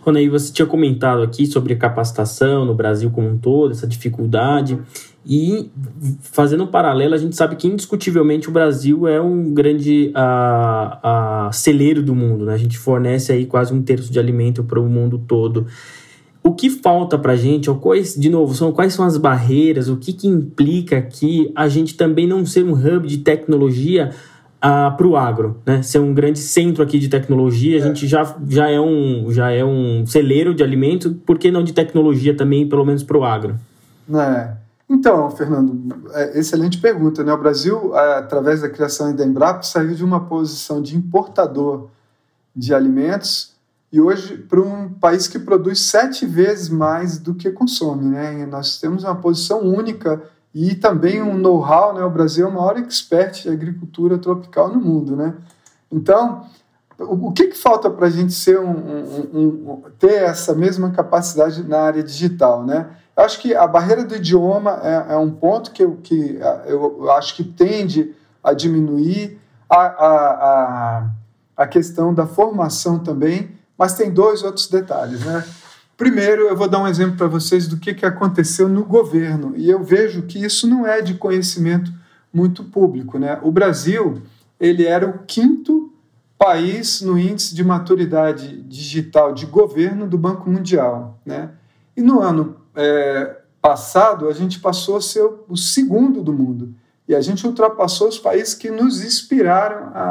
Rony, 0.00 0.28
você 0.30 0.50
tinha 0.50 0.66
comentado 0.66 1.22
aqui 1.22 1.46
sobre 1.46 1.76
capacitação 1.76 2.64
no 2.64 2.74
Brasil 2.74 3.10
como 3.10 3.28
um 3.28 3.36
todo, 3.36 3.72
essa 3.72 3.86
dificuldade. 3.86 4.78
E 5.26 5.70
fazendo 6.22 6.64
um 6.64 6.66
paralelo, 6.66 7.14
a 7.14 7.18
gente 7.18 7.36
sabe 7.36 7.54
que 7.54 7.68
indiscutivelmente 7.68 8.48
o 8.48 8.52
Brasil 8.52 9.06
é 9.06 9.20
um 9.20 9.52
grande 9.52 10.10
a, 10.14 11.48
a 11.48 11.52
celeiro 11.52 12.02
do 12.02 12.14
mundo. 12.14 12.46
Né? 12.46 12.54
A 12.54 12.58
gente 12.58 12.78
fornece 12.78 13.30
aí 13.30 13.44
quase 13.44 13.74
um 13.74 13.82
terço 13.82 14.10
de 14.10 14.18
alimento 14.18 14.64
para 14.64 14.80
o 14.80 14.88
mundo 14.88 15.18
todo. 15.18 15.66
O 16.42 16.54
que 16.54 16.70
falta 16.70 17.18
para 17.18 17.32
a 17.32 17.36
gente, 17.36 17.68
ou 17.68 17.76
quais, 17.76 18.14
de 18.14 18.30
novo, 18.30 18.54
são, 18.54 18.72
quais 18.72 18.94
são 18.94 19.04
as 19.04 19.18
barreiras, 19.18 19.88
o 19.88 19.96
que, 19.96 20.12
que 20.12 20.26
implica 20.26 21.02
que 21.02 21.52
a 21.54 21.68
gente 21.68 21.94
também 21.96 22.26
não 22.26 22.46
ser 22.46 22.64
um 22.64 22.72
hub 22.72 23.06
de 23.06 23.18
tecnologia 23.18 24.10
uh, 24.60 24.96
para 24.96 25.06
o 25.06 25.16
agro, 25.16 25.60
né? 25.66 25.82
Ser 25.82 25.98
um 25.98 26.14
grande 26.14 26.38
centro 26.38 26.82
aqui 26.82 26.98
de 26.98 27.08
tecnologia, 27.08 27.78
a 27.78 27.86
gente 27.86 28.06
já, 28.06 28.36
já, 28.48 28.70
é 28.70 28.80
um, 28.80 29.30
já 29.30 29.50
é 29.50 29.64
um 29.64 30.06
celeiro 30.06 30.54
de 30.54 30.62
alimento, 30.62 31.14
por 31.26 31.38
que 31.38 31.50
não 31.50 31.62
de 31.62 31.72
tecnologia 31.72 32.34
também, 32.34 32.68
pelo 32.68 32.84
menos 32.84 33.02
para 33.02 33.18
o 33.18 33.24
agro? 33.24 33.56
É. 34.14 34.52
Então, 34.88 35.30
Fernando, 35.30 36.10
é, 36.12 36.38
excelente 36.38 36.78
pergunta. 36.78 37.22
Né? 37.22 37.32
O 37.32 37.38
Brasil, 37.38 37.96
é, 37.96 38.18
através 38.18 38.60
da 38.60 38.68
criação 38.68 39.14
da 39.14 39.24
Embrapa, 39.24 39.62
saiu 39.62 39.94
de 39.94 40.04
uma 40.04 40.20
posição 40.20 40.82
de 40.82 40.96
importador 40.96 41.88
de 42.54 42.74
alimentos 42.74 43.54
e 43.92 44.00
hoje 44.00 44.36
para 44.36 44.60
um 44.60 44.88
país 44.88 45.26
que 45.26 45.38
produz 45.38 45.80
sete 45.80 46.24
vezes 46.24 46.68
mais 46.68 47.18
do 47.18 47.34
que 47.34 47.50
consome. 47.50 48.04
Né? 48.04 48.46
nós 48.46 48.78
temos 48.78 49.04
uma 49.04 49.16
posição 49.16 49.60
única 49.60 50.22
e 50.54 50.74
também 50.74 51.22
um 51.22 51.36
know-how, 51.36 51.94
né? 51.94 52.04
O 52.04 52.10
Brasil 52.10 52.46
é 52.46 52.48
o 52.48 52.52
maior 52.52 52.76
expert 52.76 53.42
de 53.42 53.48
agricultura 53.48 54.18
tropical 54.18 54.68
no 54.68 54.80
mundo, 54.80 55.14
né? 55.16 55.34
Então, 55.90 56.44
o, 56.98 57.32
que, 57.32 57.48
que 57.48 57.56
falta 57.56 57.88
para 57.88 58.06
a 58.06 58.10
gente 58.10 58.32
ser 58.32 58.58
um, 58.58 58.70
um, 58.70 59.48
um, 59.72 59.82
ter 59.98 60.22
essa 60.22 60.54
mesma 60.54 60.90
capacidade 60.90 61.62
na 61.62 61.80
área 61.80 62.02
digital, 62.02 62.64
né? 62.64 62.90
Eu 63.16 63.24
acho 63.24 63.40
que 63.40 63.54
a 63.54 63.66
barreira 63.66 64.04
do 64.04 64.16
idioma 64.16 64.80
é, 64.82 65.14
é 65.14 65.16
um 65.16 65.30
ponto 65.30 65.70
que, 65.70 65.82
eu, 65.82 65.98
que 66.02 66.38
eu 66.66 67.10
acho 67.12 67.36
que 67.36 67.44
tende 67.44 68.14
a 68.42 68.52
diminuir 68.52 69.38
a, 69.68 69.76
a, 69.76 70.30
a, 70.98 71.10
a 71.56 71.66
questão 71.66 72.12
da 72.12 72.26
formação 72.26 72.98
também, 72.98 73.50
mas 73.80 73.94
tem 73.94 74.12
dois 74.12 74.42
outros 74.42 74.68
detalhes, 74.68 75.24
né? 75.24 75.42
Primeiro, 75.96 76.42
eu 76.42 76.54
vou 76.54 76.68
dar 76.68 76.80
um 76.80 76.86
exemplo 76.86 77.16
para 77.16 77.28
vocês 77.28 77.66
do 77.66 77.78
que, 77.78 77.94
que 77.94 78.04
aconteceu 78.04 78.68
no 78.68 78.84
governo, 78.84 79.54
e 79.56 79.70
eu 79.70 79.82
vejo 79.82 80.20
que 80.24 80.38
isso 80.38 80.68
não 80.68 80.86
é 80.86 81.00
de 81.00 81.14
conhecimento 81.14 81.90
muito 82.30 82.62
público. 82.62 83.18
Né? 83.18 83.38
O 83.42 83.50
Brasil 83.50 84.20
ele 84.60 84.84
era 84.84 85.08
o 85.08 85.20
quinto 85.20 85.90
país 86.36 87.00
no 87.00 87.18
índice 87.18 87.54
de 87.54 87.64
maturidade 87.64 88.60
digital 88.64 89.32
de 89.32 89.46
governo 89.46 90.06
do 90.06 90.18
Banco 90.18 90.50
Mundial. 90.50 91.18
Né? 91.24 91.48
E 91.96 92.02
no 92.02 92.20
ano 92.20 92.56
é, 92.76 93.38
passado, 93.62 94.28
a 94.28 94.34
gente 94.34 94.60
passou 94.60 94.98
a 94.98 95.00
ser 95.00 95.26
o 95.48 95.56
segundo 95.56 96.22
do 96.22 96.34
mundo. 96.34 96.74
E 97.08 97.14
a 97.14 97.20
gente 97.22 97.46
ultrapassou 97.46 98.08
os 98.08 98.18
países 98.18 98.52
que 98.52 98.70
nos 98.70 99.02
inspiraram 99.02 99.90
a, 99.94 100.02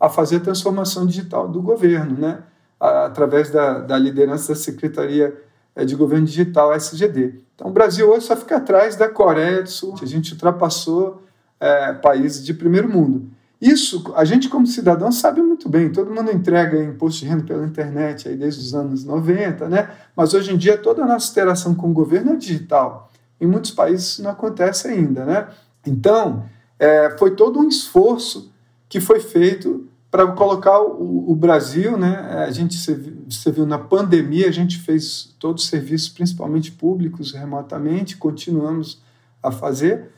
a, 0.00 0.06
a 0.06 0.08
fazer 0.08 0.38
a 0.38 0.40
transformação 0.40 1.06
digital 1.06 1.46
do 1.48 1.62
governo. 1.62 2.18
Né? 2.18 2.42
Através 2.80 3.50
da, 3.50 3.80
da 3.80 3.98
liderança 3.98 4.52
da 4.52 4.58
Secretaria 4.58 5.36
eh, 5.74 5.84
de 5.84 5.94
Governo 5.94 6.26
Digital, 6.26 6.72
SGD. 6.74 7.40
Então, 7.54 7.68
o 7.68 7.72
Brasil 7.72 8.08
hoje 8.08 8.26
só 8.26 8.36
fica 8.36 8.56
atrás 8.56 8.96
da 8.96 9.08
Coreia 9.08 9.62
do 9.62 9.68
Sul, 9.68 9.94
a 10.00 10.06
gente 10.06 10.32
ultrapassou 10.32 11.22
é, 11.58 11.92
países 11.94 12.44
de 12.44 12.54
primeiro 12.54 12.88
mundo. 12.88 13.28
Isso, 13.60 14.12
a 14.14 14.24
gente 14.24 14.48
como 14.48 14.66
cidadão 14.66 15.10
sabe 15.10 15.42
muito 15.42 15.68
bem, 15.68 15.90
todo 15.90 16.14
mundo 16.14 16.30
entrega 16.30 16.80
imposto 16.80 17.20
de 17.20 17.26
renda 17.26 17.42
pela 17.42 17.66
internet 17.66 18.28
aí 18.28 18.36
desde 18.36 18.60
os 18.60 18.72
anos 18.72 19.04
90, 19.04 19.68
né? 19.68 19.90
mas 20.14 20.32
hoje 20.32 20.52
em 20.52 20.56
dia 20.56 20.78
toda 20.78 21.02
a 21.02 21.06
nossa 21.06 21.28
interação 21.32 21.74
com 21.74 21.90
o 21.90 21.92
governo 21.92 22.32
é 22.32 22.36
digital. 22.36 23.10
Em 23.40 23.46
muitos 23.46 23.72
países 23.72 24.10
isso 24.10 24.22
não 24.22 24.30
acontece 24.30 24.86
ainda. 24.86 25.24
Né? 25.24 25.48
Então, 25.84 26.44
é, 26.78 27.16
foi 27.18 27.34
todo 27.34 27.58
um 27.58 27.68
esforço 27.68 28.52
que 28.88 29.00
foi 29.00 29.18
feito 29.18 29.88
para 30.10 30.26
colocar 30.28 30.80
o, 30.80 31.30
o, 31.30 31.34
Brasil, 31.34 31.98
né? 31.98 32.44
A 32.46 32.50
gente 32.50 32.76
você 32.76 33.52
viu 33.52 33.66
na 33.66 33.78
pandemia 33.78 34.48
a 34.48 34.52
gente 34.52 34.78
fez 34.78 35.34
todos 35.38 35.64
os 35.64 35.68
serviços, 35.68 36.08
principalmente 36.08 36.72
públicos, 36.72 37.32
remotamente, 37.32 38.16
continuamos 38.16 39.02
a 39.42 39.50
fazer, 39.50 40.10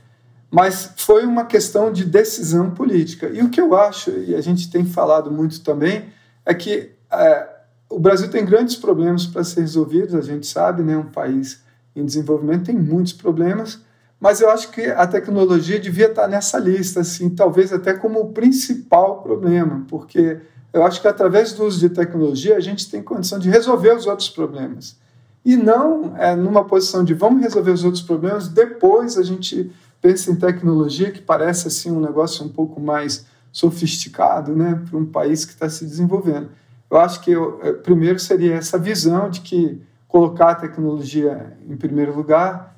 mas 0.50 0.92
foi 0.96 1.26
uma 1.26 1.44
questão 1.44 1.92
de 1.92 2.04
decisão 2.04 2.70
política. 2.70 3.28
E 3.28 3.42
o 3.42 3.50
que 3.50 3.60
eu 3.60 3.74
acho 3.76 4.10
e 4.10 4.34
a 4.34 4.40
gente 4.40 4.70
tem 4.70 4.84
falado 4.84 5.30
muito 5.30 5.60
também 5.60 6.04
é 6.44 6.54
que 6.54 6.92
é, 7.12 7.48
o 7.88 7.98
Brasil 7.98 8.30
tem 8.30 8.44
grandes 8.44 8.76
problemas 8.76 9.26
para 9.26 9.42
ser 9.42 9.62
resolvidos. 9.62 10.14
A 10.14 10.20
gente 10.20 10.46
sabe, 10.46 10.82
né? 10.82 10.96
Um 10.96 11.10
país 11.10 11.62
em 11.94 12.04
desenvolvimento 12.04 12.66
tem 12.66 12.76
muitos 12.76 13.12
problemas 13.12 13.80
mas 14.20 14.42
eu 14.42 14.50
acho 14.50 14.70
que 14.70 14.84
a 14.84 15.06
tecnologia 15.06 15.80
devia 15.80 16.06
estar 16.06 16.28
nessa 16.28 16.58
lista, 16.58 17.00
assim, 17.00 17.30
talvez 17.30 17.72
até 17.72 17.94
como 17.94 18.20
o 18.20 18.32
principal 18.32 19.22
problema, 19.22 19.86
porque 19.88 20.38
eu 20.72 20.84
acho 20.84 21.00
que 21.00 21.08
através 21.08 21.54
do 21.54 21.64
uso 21.64 21.80
de 21.80 21.88
tecnologia 21.88 22.56
a 22.56 22.60
gente 22.60 22.90
tem 22.90 23.02
condição 23.02 23.38
de 23.38 23.48
resolver 23.48 23.96
os 23.96 24.06
outros 24.06 24.28
problemas. 24.28 24.96
E 25.42 25.56
não 25.56 26.14
é, 26.18 26.36
numa 26.36 26.64
posição 26.64 27.02
de 27.02 27.14
vamos 27.14 27.42
resolver 27.42 27.70
os 27.70 27.82
outros 27.82 28.02
problemas, 28.02 28.46
depois 28.46 29.16
a 29.16 29.22
gente 29.22 29.72
pensa 30.02 30.30
em 30.30 30.36
tecnologia, 30.36 31.10
que 31.10 31.22
parece 31.22 31.68
assim 31.68 31.90
um 31.90 32.00
negócio 32.00 32.44
um 32.44 32.48
pouco 32.48 32.78
mais 32.78 33.24
sofisticado 33.50 34.54
né, 34.54 34.80
para 34.88 34.98
um 34.98 35.06
país 35.06 35.46
que 35.46 35.52
está 35.52 35.68
se 35.68 35.84
desenvolvendo. 35.84 36.50
Eu 36.90 36.98
acho 36.98 37.20
que 37.20 37.30
eu, 37.30 37.58
é, 37.62 37.72
primeiro 37.72 38.18
seria 38.18 38.54
essa 38.54 38.78
visão 38.78 39.30
de 39.30 39.40
que 39.40 39.80
colocar 40.06 40.50
a 40.50 40.54
tecnologia 40.54 41.56
em 41.68 41.76
primeiro 41.76 42.14
lugar 42.14 42.76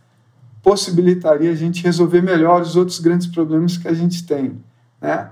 possibilitaria 0.62 1.50
a 1.50 1.54
gente 1.54 1.82
resolver 1.82 2.22
melhor 2.22 2.62
os 2.62 2.76
outros 2.76 2.98
grandes 3.00 3.26
problemas 3.26 3.76
que 3.76 3.88
a 3.88 3.92
gente 3.92 4.24
tem. 4.24 4.60
Né? 5.00 5.28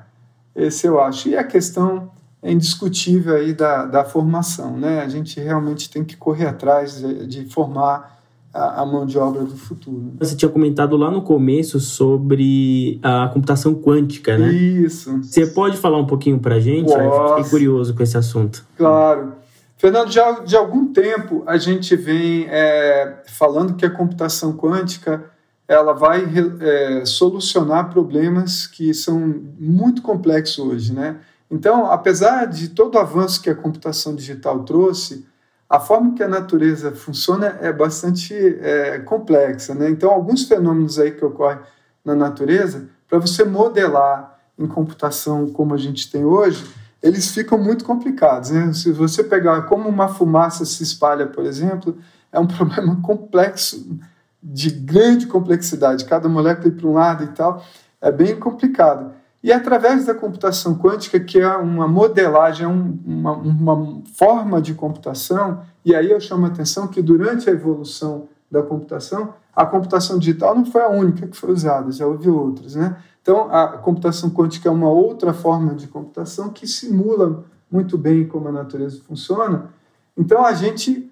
Esse 0.55 0.87
eu 0.87 1.01
acho. 1.01 1.29
E 1.29 1.37
a 1.37 1.45
questão 1.45 2.11
é 2.43 2.53
indiscutível 2.53 3.37
aí 3.37 3.55
da, 3.55 3.87
da 3.87 4.05
formação. 4.05 4.77
Né? 4.77 5.01
A 5.01 5.09
gente 5.09 5.39
realmente 5.41 5.89
tem 5.89 6.05
que 6.05 6.17
correr 6.17 6.47
atrás 6.47 6.99
de, 6.99 7.27
de 7.27 7.45
formar 7.47 8.19
a, 8.53 8.83
a, 8.83 8.87
mão 8.87 9.07
de 9.07 9.17
obra 9.17 9.45
do 9.45 9.57
futuro. 9.57 10.13
Você 10.19 10.35
tinha 10.35 10.49
comentado 10.49 10.97
lá 10.97 11.11
no 11.11 11.23
começo 11.23 11.79
sobre 11.79 12.99
a 13.03 13.29
computação 13.29 13.75
quântica, 13.75 14.37
né? 14.37 14.53
Isso. 14.53 15.23
Você 15.23 15.47
pode 15.47 15.77
falar 15.77 15.99
um 15.99 16.07
pouquinho 16.07 16.39
para 16.41 16.57
a 16.57 16.61
gente? 16.61 16.91
Eu 16.91 17.29
fiquei 17.37 17.51
curioso 17.51 17.95
com 17.95 18.03
esse 18.03 18.17
assunto. 18.17 18.67
Claro. 18.77 19.35
Fernando, 19.81 20.13
já 20.13 20.41
de 20.41 20.55
algum 20.55 20.93
tempo 20.93 21.43
a 21.47 21.57
gente 21.57 21.97
vem 21.97 22.47
é, 22.51 23.23
falando 23.27 23.77
que 23.77 23.87
a 23.87 23.89
computação 23.89 24.55
quântica 24.55 25.25
ela 25.67 25.95
vai 25.95 26.23
é, 26.61 27.07
solucionar 27.07 27.89
problemas 27.89 28.67
que 28.67 28.93
são 28.93 29.43
muito 29.59 30.03
complexos 30.03 30.59
hoje, 30.59 30.93
né? 30.93 31.17
Então, 31.51 31.91
apesar 31.91 32.45
de 32.45 32.69
todo 32.69 32.97
o 32.97 32.99
avanço 32.99 33.41
que 33.41 33.49
a 33.49 33.55
computação 33.55 34.15
digital 34.15 34.65
trouxe, 34.65 35.27
a 35.67 35.81
forma 35.81 36.13
que 36.13 36.23
a 36.23 36.29
natureza 36.29 36.93
funciona 36.93 37.57
é 37.63 37.73
bastante 37.73 38.35
é, 38.35 38.99
complexa, 38.99 39.75
né? 39.75 39.89
Então, 39.89 40.11
alguns 40.11 40.45
fenômenos 40.45 40.99
aí 40.99 41.13
que 41.13 41.25
ocorrem 41.25 41.59
na 42.05 42.15
natureza, 42.15 42.87
para 43.09 43.19
você 43.19 43.45
modelar 43.45 44.39
em 44.59 44.67
computação 44.67 45.49
como 45.49 45.73
a 45.73 45.79
gente 45.79 46.11
tem 46.11 46.23
hoje, 46.23 46.67
eles 47.03 47.31
ficam 47.31 47.59
muito 47.59 47.85
complicados. 47.85 48.51
Né? 48.51 48.73
Se 48.73 48.93
você 48.93 49.25
pegar 49.25 49.63
como 49.63 49.89
uma 49.89 50.09
fumaça 50.09 50.65
se 50.65 50.83
espalha, 50.83 51.27
por 51.27 51.45
exemplo, 51.45 51.97
é 52.33 52.39
um 52.39 52.47
problema 52.49 53.01
complexo, 53.03 53.99
de 54.43 54.71
grande 54.71 55.27
complexidade, 55.27 56.07
cada 56.07 56.29
molécula 56.29 56.69
ir 56.69 56.73
para 56.73 56.89
um 56.89 56.95
lado 56.95 57.25
e 57.25 57.29
tal, 57.29 57.63
é 58.01 58.11
bem 58.11 58.37
complicado. 58.37 59.13
E 59.43 59.53
através 59.53 60.07
da 60.07 60.15
computação 60.15 60.77
quântica, 60.77 61.19
que 61.19 61.39
é 61.39 61.57
uma 61.57 61.89
modelagem, 61.89 62.65
é 62.65 62.69
um, 62.69 62.99
uma, 63.05 63.33
uma 63.33 64.03
forma 64.17 64.61
de 64.61 64.75
computação, 64.75 65.63
e 65.85 65.95
aí 65.95 66.11
eu 66.11 66.21
chamo 66.21 66.47
a 66.47 66.49
atenção 66.49 66.89
que 66.89 67.01
durante 67.01 67.49
a 67.49 67.53
evolução 67.53 68.29
da 68.51 68.63
computação, 68.63 69.35
a 69.55 69.65
computação 69.65 70.19
digital 70.19 70.55
não 70.55 70.65
foi 70.65 70.83
a 70.83 70.89
única 70.89 71.27
que 71.27 71.37
foi 71.37 71.53
usada, 71.53 71.93
já 71.93 72.07
houve 72.07 72.29
outras, 72.29 72.75
né? 72.75 72.97
Então, 73.23 73.53
a 73.53 73.79
computação 73.79 74.31
quântica 74.31 74.69
é 74.69 74.73
uma 74.73 74.91
outra 74.91 75.33
forma 75.33 75.75
de 75.75 75.87
computação 75.87 76.49
que 76.49 76.67
simula 76.67 77.45
muito 77.71 77.97
bem 77.99 78.27
como 78.27 78.49
a 78.49 78.53
natureza 78.53 79.01
funciona. 79.07 79.71
Então, 80.17 80.45
a 80.45 80.53
gente 80.53 81.11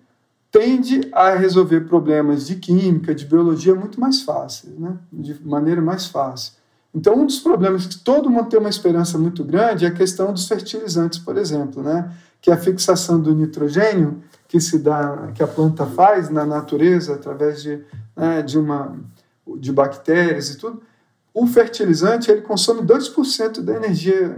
tende 0.50 1.08
a 1.12 1.34
resolver 1.34 1.82
problemas 1.82 2.46
de 2.46 2.56
química, 2.56 3.14
de 3.14 3.26
biologia 3.26 3.74
muito 3.74 4.00
mais 4.00 4.22
fácil, 4.22 4.70
né? 4.78 4.96
de 5.12 5.38
maneira 5.44 5.80
mais 5.82 6.06
fácil. 6.06 6.54
Então, 6.94 7.14
um 7.14 7.26
dos 7.26 7.40
problemas 7.40 7.86
que 7.86 7.98
todo 7.98 8.30
mundo 8.30 8.48
tem 8.48 8.58
uma 8.58 8.70
esperança 8.70 9.18
muito 9.18 9.44
grande 9.44 9.84
é 9.84 9.88
a 9.88 9.94
questão 9.94 10.32
dos 10.32 10.48
fertilizantes, 10.48 11.18
por 11.18 11.36
exemplo, 11.36 11.82
né? 11.82 12.10
que 12.40 12.50
é 12.50 12.54
a 12.54 12.56
fixação 12.56 13.20
do 13.20 13.34
nitrogênio 13.34 14.22
que 14.48 14.58
se 14.60 14.78
dá, 14.78 15.30
que 15.34 15.42
a 15.42 15.46
planta 15.46 15.84
faz 15.84 16.30
na 16.30 16.46
natureza 16.46 17.14
através 17.14 17.62
de, 17.62 17.84
né, 18.16 18.42
de 18.42 18.58
uma 18.58 18.98
de 19.46 19.70
bactérias 19.72 20.50
e 20.50 20.58
tudo. 20.58 20.82
O 21.32 21.46
fertilizante 21.46 22.30
ele 22.30 22.40
consome 22.40 22.80
2% 22.82 23.60
da 23.60 23.74
energia 23.74 24.36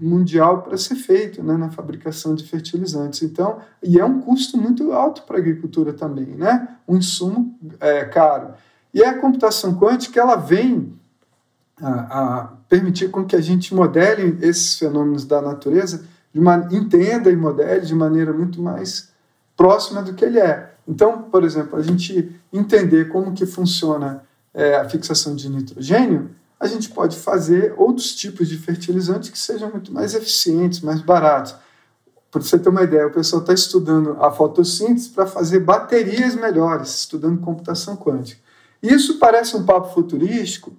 mundial 0.00 0.62
para 0.62 0.76
ser 0.76 0.96
feito 0.96 1.42
né, 1.42 1.56
na 1.56 1.70
fabricação 1.70 2.34
de 2.34 2.44
fertilizantes. 2.44 3.22
Então, 3.22 3.60
e 3.82 3.98
é 3.98 4.04
um 4.04 4.20
custo 4.20 4.58
muito 4.58 4.92
alto 4.92 5.22
para 5.22 5.36
a 5.36 5.40
agricultura 5.40 5.92
também, 5.92 6.26
né? 6.26 6.76
Um 6.86 6.96
insumo 6.96 7.58
é, 7.80 8.04
caro. 8.04 8.54
E 8.92 9.02
a 9.02 9.18
computação 9.18 9.74
quântica 9.76 10.20
ela 10.20 10.36
vem 10.36 10.92
a, 11.80 11.90
a, 11.90 12.44
permitir 12.68 13.10
com 13.10 13.24
que 13.24 13.34
a 13.34 13.40
gente 13.40 13.74
modele 13.74 14.38
esses 14.42 14.78
fenômenos 14.78 15.24
da 15.24 15.40
natureza, 15.40 16.04
de 16.32 16.40
uma, 16.40 16.68
entenda 16.70 17.30
e 17.30 17.36
modele 17.36 17.86
de 17.86 17.94
maneira 17.94 18.32
muito 18.32 18.60
mais 18.60 19.13
próxima 19.56 20.02
do 20.02 20.14
que 20.14 20.24
ele 20.24 20.38
é. 20.38 20.74
Então, 20.86 21.22
por 21.22 21.44
exemplo, 21.44 21.78
a 21.78 21.82
gente 21.82 22.34
entender 22.52 23.08
como 23.08 23.32
que 23.32 23.46
funciona 23.46 24.22
é, 24.52 24.76
a 24.76 24.88
fixação 24.88 25.34
de 25.34 25.48
nitrogênio, 25.48 26.30
a 26.58 26.66
gente 26.66 26.88
pode 26.90 27.16
fazer 27.16 27.74
outros 27.76 28.14
tipos 28.14 28.48
de 28.48 28.56
fertilizantes 28.56 29.30
que 29.30 29.38
sejam 29.38 29.70
muito 29.70 29.92
mais 29.92 30.14
eficientes, 30.14 30.80
mais 30.80 31.00
baratos. 31.00 31.54
Para 32.30 32.40
você 32.40 32.58
ter 32.58 32.68
uma 32.68 32.82
ideia, 32.82 33.06
o 33.06 33.12
pessoal 33.12 33.42
está 33.42 33.52
estudando 33.52 34.16
a 34.20 34.30
fotossíntese 34.30 35.10
para 35.10 35.26
fazer 35.26 35.60
baterias 35.60 36.34
melhores, 36.34 36.94
estudando 37.00 37.40
computação 37.40 37.96
quântica. 37.96 38.40
Isso 38.82 39.18
parece 39.18 39.56
um 39.56 39.64
papo 39.64 39.94
futurístico, 39.94 40.72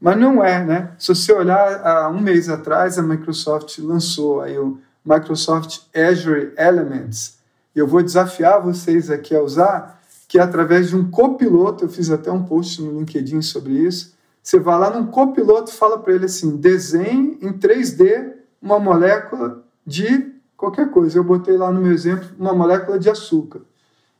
mas 0.00 0.18
não 0.18 0.44
é, 0.44 0.64
né? 0.64 0.92
Se 0.98 1.08
você 1.08 1.32
olhar, 1.32 1.86
há 1.86 2.08
um 2.08 2.20
mês 2.20 2.48
atrás, 2.48 2.98
a 2.98 3.02
Microsoft 3.02 3.78
lançou 3.78 4.40
aí 4.40 4.58
o 4.58 4.78
Microsoft 5.04 5.80
Azure 5.94 6.52
Elements. 6.56 7.41
Eu 7.74 7.86
vou 7.86 8.02
desafiar 8.02 8.60
vocês 8.60 9.10
aqui 9.10 9.34
a 9.34 9.42
usar, 9.42 10.00
que 10.28 10.38
é 10.38 10.42
através 10.42 10.88
de 10.88 10.96
um 10.96 11.10
copiloto, 11.10 11.84
eu 11.84 11.88
fiz 11.88 12.10
até 12.10 12.30
um 12.30 12.44
post 12.44 12.82
no 12.82 12.98
LinkedIn 12.98 13.40
sobre 13.42 13.72
isso. 13.72 14.14
Você 14.42 14.58
vai 14.58 14.78
lá 14.78 14.90
num 14.90 15.06
copiloto 15.06 15.70
e 15.70 15.74
fala 15.74 15.98
para 15.98 16.14
ele 16.14 16.26
assim: 16.26 16.56
desenhe 16.56 17.38
em 17.40 17.52
3D 17.52 18.32
uma 18.60 18.78
molécula 18.78 19.62
de 19.86 20.32
qualquer 20.56 20.90
coisa. 20.90 21.18
Eu 21.18 21.24
botei 21.24 21.56
lá 21.56 21.70
no 21.70 21.80
meu 21.80 21.92
exemplo 21.92 22.28
uma 22.38 22.52
molécula 22.52 22.98
de 22.98 23.08
açúcar. 23.08 23.60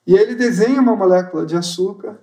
E 0.06 0.14
ele 0.14 0.34
desenha 0.34 0.80
uma 0.80 0.96
molécula 0.96 1.46
de 1.46 1.56
açúcar 1.56 2.18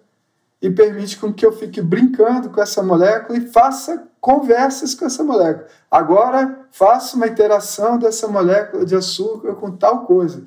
e 0.61 0.69
permite 0.69 1.17
com 1.17 1.33
que 1.33 1.45
eu 1.45 1.51
fique 1.51 1.81
brincando 1.81 2.49
com 2.49 2.61
essa 2.61 2.83
molécula 2.83 3.37
e 3.37 3.47
faça 3.47 4.07
conversas 4.19 4.93
com 4.93 5.05
essa 5.05 5.23
molécula. 5.23 5.67
Agora, 5.89 6.67
faça 6.71 7.15
uma 7.15 7.27
interação 7.27 7.97
dessa 7.97 8.27
molécula 8.27 8.85
de 8.85 8.95
açúcar 8.95 9.55
com 9.55 9.71
tal 9.71 10.05
coisa. 10.05 10.43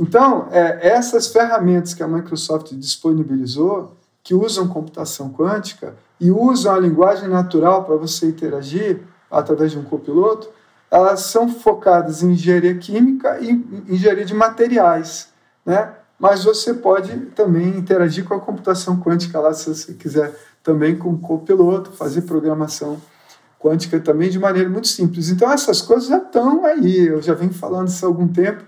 Então, 0.00 0.48
é, 0.50 0.88
essas 0.88 1.26
ferramentas 1.26 1.92
que 1.92 2.02
a 2.02 2.08
Microsoft 2.08 2.72
disponibilizou, 2.72 3.94
que 4.22 4.34
usam 4.34 4.66
computação 4.66 5.30
quântica 5.30 5.94
e 6.18 6.30
usam 6.30 6.74
a 6.74 6.78
linguagem 6.78 7.28
natural 7.28 7.84
para 7.84 7.96
você 7.96 8.28
interagir 8.28 9.02
através 9.30 9.72
de 9.72 9.78
um 9.78 9.84
copiloto, 9.84 10.48
elas 10.90 11.20
são 11.24 11.50
focadas 11.50 12.22
em 12.22 12.30
engenharia 12.30 12.74
química 12.78 13.38
e 13.40 13.50
engenharia 13.90 14.24
de 14.24 14.32
materiais, 14.32 15.28
né? 15.66 15.92
mas 16.18 16.44
você 16.44 16.72
pode 16.72 17.14
também 17.36 17.68
interagir 17.68 18.24
com 18.24 18.32
a 18.32 18.40
computação 18.40 18.98
quântica 18.98 19.38
lá, 19.38 19.52
se 19.52 19.68
você 19.68 19.92
quiser 19.92 20.34
também 20.62 20.96
com 20.96 21.10
o 21.10 21.18
copiloto, 21.18 21.92
fazer 21.92 22.22
programação 22.22 22.98
quântica 23.58 24.00
também 24.00 24.30
de 24.30 24.38
maneira 24.38 24.68
muito 24.70 24.88
simples. 24.88 25.28
Então 25.28 25.52
essas 25.52 25.82
coisas 25.82 26.08
já 26.08 26.16
estão 26.16 26.64
aí, 26.64 27.08
eu 27.08 27.20
já 27.20 27.34
venho 27.34 27.52
falando 27.52 27.88
isso 27.88 28.04
há 28.04 28.08
algum 28.08 28.26
tempo. 28.26 28.64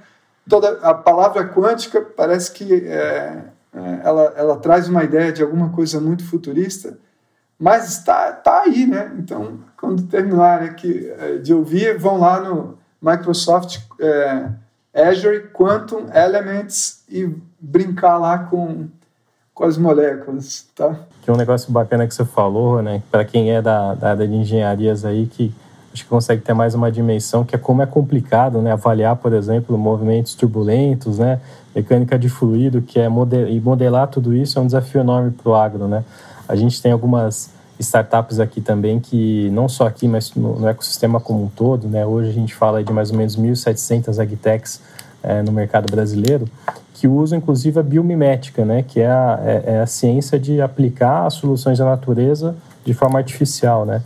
Toda 0.48 0.78
a 0.82 0.92
palavra 0.92 1.48
quântica 1.48 2.00
parece 2.00 2.52
que 2.52 2.86
é, 2.86 3.44
é, 3.74 4.00
ela, 4.04 4.32
ela 4.36 4.56
traz 4.56 4.88
uma 4.88 5.04
ideia 5.04 5.32
de 5.32 5.42
alguma 5.42 5.70
coisa 5.70 6.00
muito 6.00 6.24
futurista, 6.24 6.98
mas 7.58 7.88
está 7.88 8.32
tá 8.32 8.62
aí, 8.62 8.86
né? 8.86 9.12
Então, 9.18 9.60
quando 9.76 10.02
terminarem 10.02 10.68
aqui 10.68 11.10
é, 11.18 11.36
de 11.38 11.54
ouvir, 11.54 11.96
vão 11.96 12.18
lá 12.18 12.40
no 12.40 12.76
Microsoft 13.00 13.78
é, 14.00 14.48
Azure 14.94 15.48
Quantum 15.52 16.06
Elements 16.12 17.02
e 17.08 17.34
brincar 17.58 18.18
lá 18.18 18.38
com, 18.38 18.88
com 19.54 19.64
as 19.64 19.78
moléculas, 19.78 20.66
tá? 20.74 20.96
Que 21.22 21.30
é 21.30 21.32
um 21.32 21.36
negócio 21.36 21.72
bacana 21.72 22.06
que 22.06 22.14
você 22.14 22.24
falou, 22.24 22.82
né? 22.82 23.02
Para 23.10 23.24
quem 23.24 23.52
é 23.54 23.62
da, 23.62 23.94
da 23.94 24.10
área 24.10 24.26
de 24.26 24.34
engenharias 24.34 25.04
aí, 25.04 25.26
que 25.26 25.54
acho 25.92 26.04
que 26.04 26.08
consegue 26.08 26.42
ter 26.42 26.54
mais 26.54 26.74
uma 26.74 26.90
dimensão, 26.90 27.44
que 27.44 27.54
é 27.54 27.58
como 27.58 27.82
é 27.82 27.86
complicado, 27.86 28.62
né? 28.62 28.72
Avaliar, 28.72 29.16
por 29.16 29.32
exemplo, 29.32 29.76
movimentos 29.76 30.34
turbulentos, 30.34 31.18
né? 31.18 31.40
Mecânica 31.74 32.18
de 32.18 32.28
fluido, 32.28 32.82
que 32.82 32.98
é 32.98 33.08
modelar, 33.08 33.50
e 33.50 33.60
modelar 33.60 34.08
tudo 34.08 34.34
isso 34.34 34.58
é 34.58 34.62
um 34.62 34.66
desafio 34.66 35.00
enorme 35.00 35.30
para 35.30 35.50
o 35.50 35.54
agro, 35.54 35.86
né? 35.86 36.04
A 36.48 36.56
gente 36.56 36.80
tem 36.80 36.92
algumas 36.92 37.50
startups 37.78 38.40
aqui 38.40 38.60
também 38.60 39.00
que 39.00 39.50
não 39.50 39.68
só 39.68 39.86
aqui, 39.86 40.06
mas 40.08 40.34
no, 40.34 40.60
no 40.60 40.68
ecossistema 40.68 41.20
como 41.20 41.44
um 41.44 41.48
todo, 41.48 41.88
né? 41.88 42.06
Hoje 42.06 42.30
a 42.30 42.32
gente 42.32 42.54
fala 42.54 42.82
de 42.82 42.92
mais 42.92 43.10
ou 43.10 43.16
menos 43.16 43.36
1.700 43.36 44.18
agtechs 44.18 44.80
é, 45.22 45.42
no 45.42 45.52
mercado 45.52 45.90
brasileiro 45.90 46.46
que 46.94 47.08
usam 47.08 47.38
inclusive 47.38 47.80
a 47.80 47.82
biomimética, 47.82 48.64
né? 48.64 48.84
Que 48.86 49.00
é 49.00 49.10
a, 49.10 49.40
é, 49.44 49.62
é 49.74 49.80
a 49.80 49.86
ciência 49.86 50.38
de 50.38 50.60
aplicar 50.60 51.26
as 51.26 51.34
soluções 51.34 51.78
da 51.78 51.84
natureza 51.84 52.54
de 52.84 52.94
forma 52.94 53.18
artificial, 53.18 53.84
né? 53.84 54.02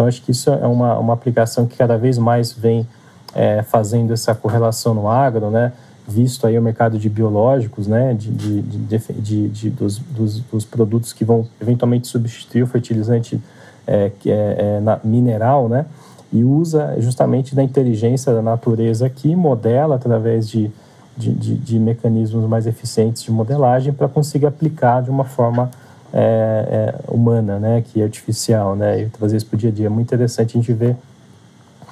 Então 0.00 0.08
acho 0.08 0.22
que 0.22 0.30
isso 0.30 0.48
é 0.48 0.66
uma, 0.66 0.98
uma 0.98 1.12
aplicação 1.12 1.66
que 1.66 1.76
cada 1.76 1.98
vez 1.98 2.16
mais 2.16 2.50
vem 2.52 2.88
é, 3.34 3.62
fazendo 3.62 4.14
essa 4.14 4.34
correlação 4.34 4.94
no 4.94 5.10
agro, 5.10 5.50
né? 5.50 5.74
visto 6.08 6.46
aí 6.46 6.58
o 6.58 6.62
mercado 6.62 6.98
de 6.98 7.06
biológicos, 7.10 7.86
né, 7.86 8.14
de, 8.14 8.30
de, 8.30 8.62
de, 8.62 9.48
de 9.48 9.70
dos, 9.70 9.98
dos, 9.98 10.40
dos, 10.40 10.64
produtos 10.64 11.12
que 11.12 11.22
vão 11.22 11.46
eventualmente 11.60 12.08
substituir 12.08 12.62
o 12.62 12.66
fertilizante 12.66 13.38
é, 13.86 14.10
que 14.18 14.30
é, 14.30 14.56
é 14.58 14.80
na, 14.80 14.98
mineral, 15.04 15.68
né, 15.68 15.84
e 16.32 16.42
usa 16.42 16.96
justamente 16.98 17.54
da 17.54 17.62
inteligência 17.62 18.32
da 18.32 18.40
natureza 18.40 19.04
aqui, 19.04 19.36
modela 19.36 19.96
através 19.96 20.48
de, 20.48 20.72
de 21.14 21.78
mecanismos 21.78 22.48
mais 22.48 22.66
eficientes 22.66 23.22
de 23.22 23.30
modelagem 23.30 23.92
para 23.92 24.08
conseguir 24.08 24.46
aplicar 24.46 25.02
de 25.02 25.10
uma 25.10 25.24
forma 25.24 25.70
é, 26.12 26.92
é, 27.06 27.12
humana, 27.12 27.58
né, 27.58 27.82
que 27.82 28.00
é 28.00 28.04
artificial, 28.04 28.74
né, 28.74 29.02
e 29.02 29.06
trazer 29.08 29.36
isso 29.36 29.46
para 29.46 29.56
o 29.56 29.58
dia 29.58 29.70
a 29.70 29.72
dia. 29.72 29.86
É 29.86 29.88
muito 29.88 30.08
interessante 30.08 30.56
a 30.56 30.60
gente 30.60 30.72
ver 30.72 30.96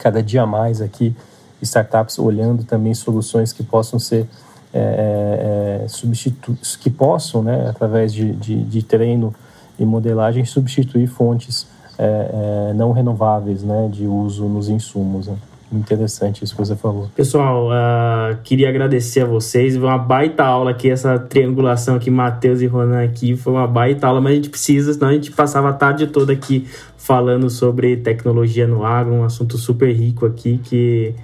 cada 0.01 0.23
dia 0.23 0.47
mais 0.47 0.81
aqui 0.81 1.15
startups 1.61 2.19
olhando 2.19 2.65
também 2.65 2.95
soluções 2.95 3.53
que 3.53 3.63
possam 3.63 3.99
ser 3.99 4.29
é, 4.73 5.81
é, 5.83 5.85
é 5.85 5.89
substitutos, 5.89 6.77
que 6.77 6.91
possam, 6.91 7.43
né, 7.43 7.69
através 7.69 8.13
de, 8.13 8.33
de, 8.33 8.63
de, 8.63 8.83
treino 8.83 9.35
e 9.79 9.85
modelagem, 9.85 10.45
substituir 10.45 11.07
fontes 11.07 11.67
é, 11.99 12.71
é, 12.71 12.73
não 12.75 12.93
renováveis 12.93 13.63
né, 13.63 13.89
de 13.91 14.07
uso 14.07 14.45
nos 14.45 14.69
insumos. 14.69 15.27
Né? 15.27 15.37
Interessante 15.71 16.43
isso 16.43 16.55
que 16.55 16.61
você 16.61 16.75
falou. 16.75 17.11
Pessoal, 17.15 17.69
uh, 17.69 18.39
queria 18.43 18.69
agradecer 18.71 19.21
a 19.21 19.27
vocês. 19.27 19.77
Foi 19.77 19.85
uma 19.85 19.99
baita 19.99 20.43
aula 20.43 20.71
aqui, 20.71 20.91
essa 20.91 21.19
triangulação 21.19 21.97
aqui, 21.97 22.11
Matheus 22.11 22.63
e 22.63 22.67
Ronan 22.67 23.05
aqui. 23.05 23.37
Foi 23.37 23.53
uma 23.53 23.67
baita 23.67 24.07
aula, 24.07 24.21
mas 24.21 24.33
a 24.33 24.37
gente 24.37 24.49
precisa, 24.49 24.95
senão 24.95 25.09
a 25.09 25.13
gente 25.13 25.31
passava 25.31 25.69
a 25.69 25.73
tarde 25.73 26.07
toda 26.07 26.33
aqui 26.33 26.67
falando 26.97 27.51
sobre 27.51 27.97
tecnologia 27.99 28.67
no 28.67 28.85
agro, 28.85 29.13
um 29.13 29.25
assunto 29.25 29.59
super 29.59 29.93
rico 29.93 30.25
aqui 30.25 30.59
que 30.65 31.15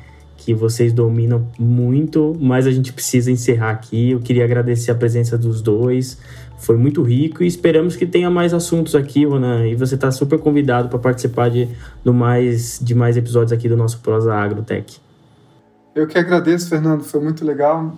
que 0.44 0.52
vocês 0.52 0.92
dominam 0.92 1.48
muito, 1.58 2.36
mas 2.38 2.66
a 2.66 2.70
gente 2.70 2.92
precisa 2.92 3.32
encerrar 3.32 3.70
aqui. 3.70 4.10
Eu 4.10 4.20
queria 4.20 4.44
agradecer 4.44 4.90
a 4.90 4.94
presença 4.94 5.38
dos 5.38 5.62
dois, 5.62 6.18
foi 6.58 6.76
muito 6.76 7.02
rico 7.02 7.42
e 7.42 7.46
esperamos 7.46 7.96
que 7.96 8.06
tenha 8.06 8.30
mais 8.30 8.54
assuntos 8.54 8.94
aqui, 8.94 9.24
Ronan. 9.24 9.66
E 9.66 9.74
você 9.74 9.94
está 9.94 10.10
super 10.10 10.38
convidado 10.38 10.88
para 10.88 10.98
participar 10.98 11.50
de, 11.50 11.68
do 12.02 12.14
mais, 12.14 12.78
de 12.80 12.94
mais 12.94 13.16
episódios 13.16 13.52
aqui 13.52 13.68
do 13.68 13.76
nosso 13.76 14.00
Prosa 14.00 14.34
Agrotech. 14.34 15.00
Eu 15.94 16.06
que 16.06 16.18
agradeço, 16.18 16.68
Fernando, 16.68 17.04
foi 17.04 17.20
muito 17.20 17.44
legal. 17.44 17.94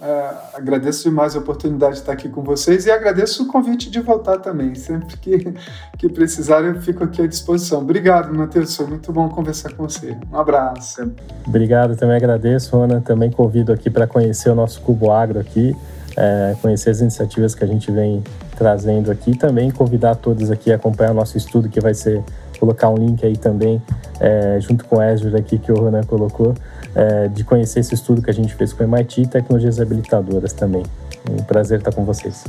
Uh, 0.00 0.56
agradeço 0.56 1.10
demais 1.10 1.36
a 1.36 1.40
oportunidade 1.40 1.96
de 1.96 2.00
estar 2.00 2.12
aqui 2.12 2.26
com 2.26 2.42
vocês 2.42 2.86
e 2.86 2.90
agradeço 2.90 3.42
o 3.42 3.46
convite 3.46 3.90
de 3.90 4.00
voltar 4.00 4.38
também. 4.38 4.74
Sempre 4.74 5.14
que, 5.18 5.54
que 5.98 6.08
precisar, 6.08 6.62
eu 6.64 6.80
fico 6.80 7.04
aqui 7.04 7.20
à 7.20 7.26
disposição. 7.26 7.80
Obrigado, 7.80 8.34
Matheus. 8.34 8.74
Foi 8.74 8.86
muito 8.86 9.12
bom 9.12 9.28
conversar 9.28 9.74
com 9.74 9.82
você. 9.82 10.16
Um 10.32 10.38
abraço. 10.38 11.12
Obrigado, 11.46 11.96
também 11.96 12.16
agradeço, 12.16 12.74
Ana. 12.78 13.02
Também 13.02 13.30
convido 13.30 13.72
aqui 13.72 13.90
para 13.90 14.06
conhecer 14.06 14.48
o 14.48 14.54
nosso 14.54 14.80
Cubo 14.80 15.10
Agro 15.10 15.38
aqui, 15.38 15.76
é, 16.16 16.54
conhecer 16.60 16.90
as 16.90 17.00
iniciativas 17.00 17.54
que 17.54 17.64
a 17.64 17.66
gente 17.66 17.90
vem 17.90 18.22
trazendo 18.56 19.10
aqui. 19.10 19.36
Também 19.36 19.70
convidar 19.70 20.14
todos 20.16 20.50
aqui 20.50 20.72
a 20.72 20.76
acompanhar 20.76 21.12
o 21.12 21.14
nosso 21.14 21.36
estudo, 21.36 21.68
que 21.68 21.80
vai 21.80 21.94
ser 21.94 22.22
colocar 22.58 22.90
um 22.90 22.96
link 22.96 23.24
aí 23.24 23.36
também, 23.36 23.80
é, 24.20 24.58
junto 24.60 24.84
com 24.84 24.96
o 24.96 25.00
Azure 25.00 25.34
aqui 25.34 25.58
que 25.58 25.72
o 25.72 25.80
Ronan 25.80 26.02
colocou 26.02 26.54
é, 26.94 27.26
de 27.28 27.42
conhecer 27.42 27.80
esse 27.80 27.94
estudo 27.94 28.20
que 28.20 28.28
a 28.28 28.34
gente 28.34 28.54
fez 28.54 28.72
com 28.72 28.84
o 28.84 28.86
MIT 28.86 29.22
e 29.22 29.26
tecnologias 29.26 29.80
habilitadoras 29.80 30.52
também. 30.52 30.82
Um 31.30 31.42
prazer 31.42 31.78
estar 31.78 31.92
com 31.92 32.04
vocês. 32.04 32.44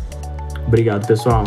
Obrigado, 0.68 1.07
pessoal. 1.07 1.43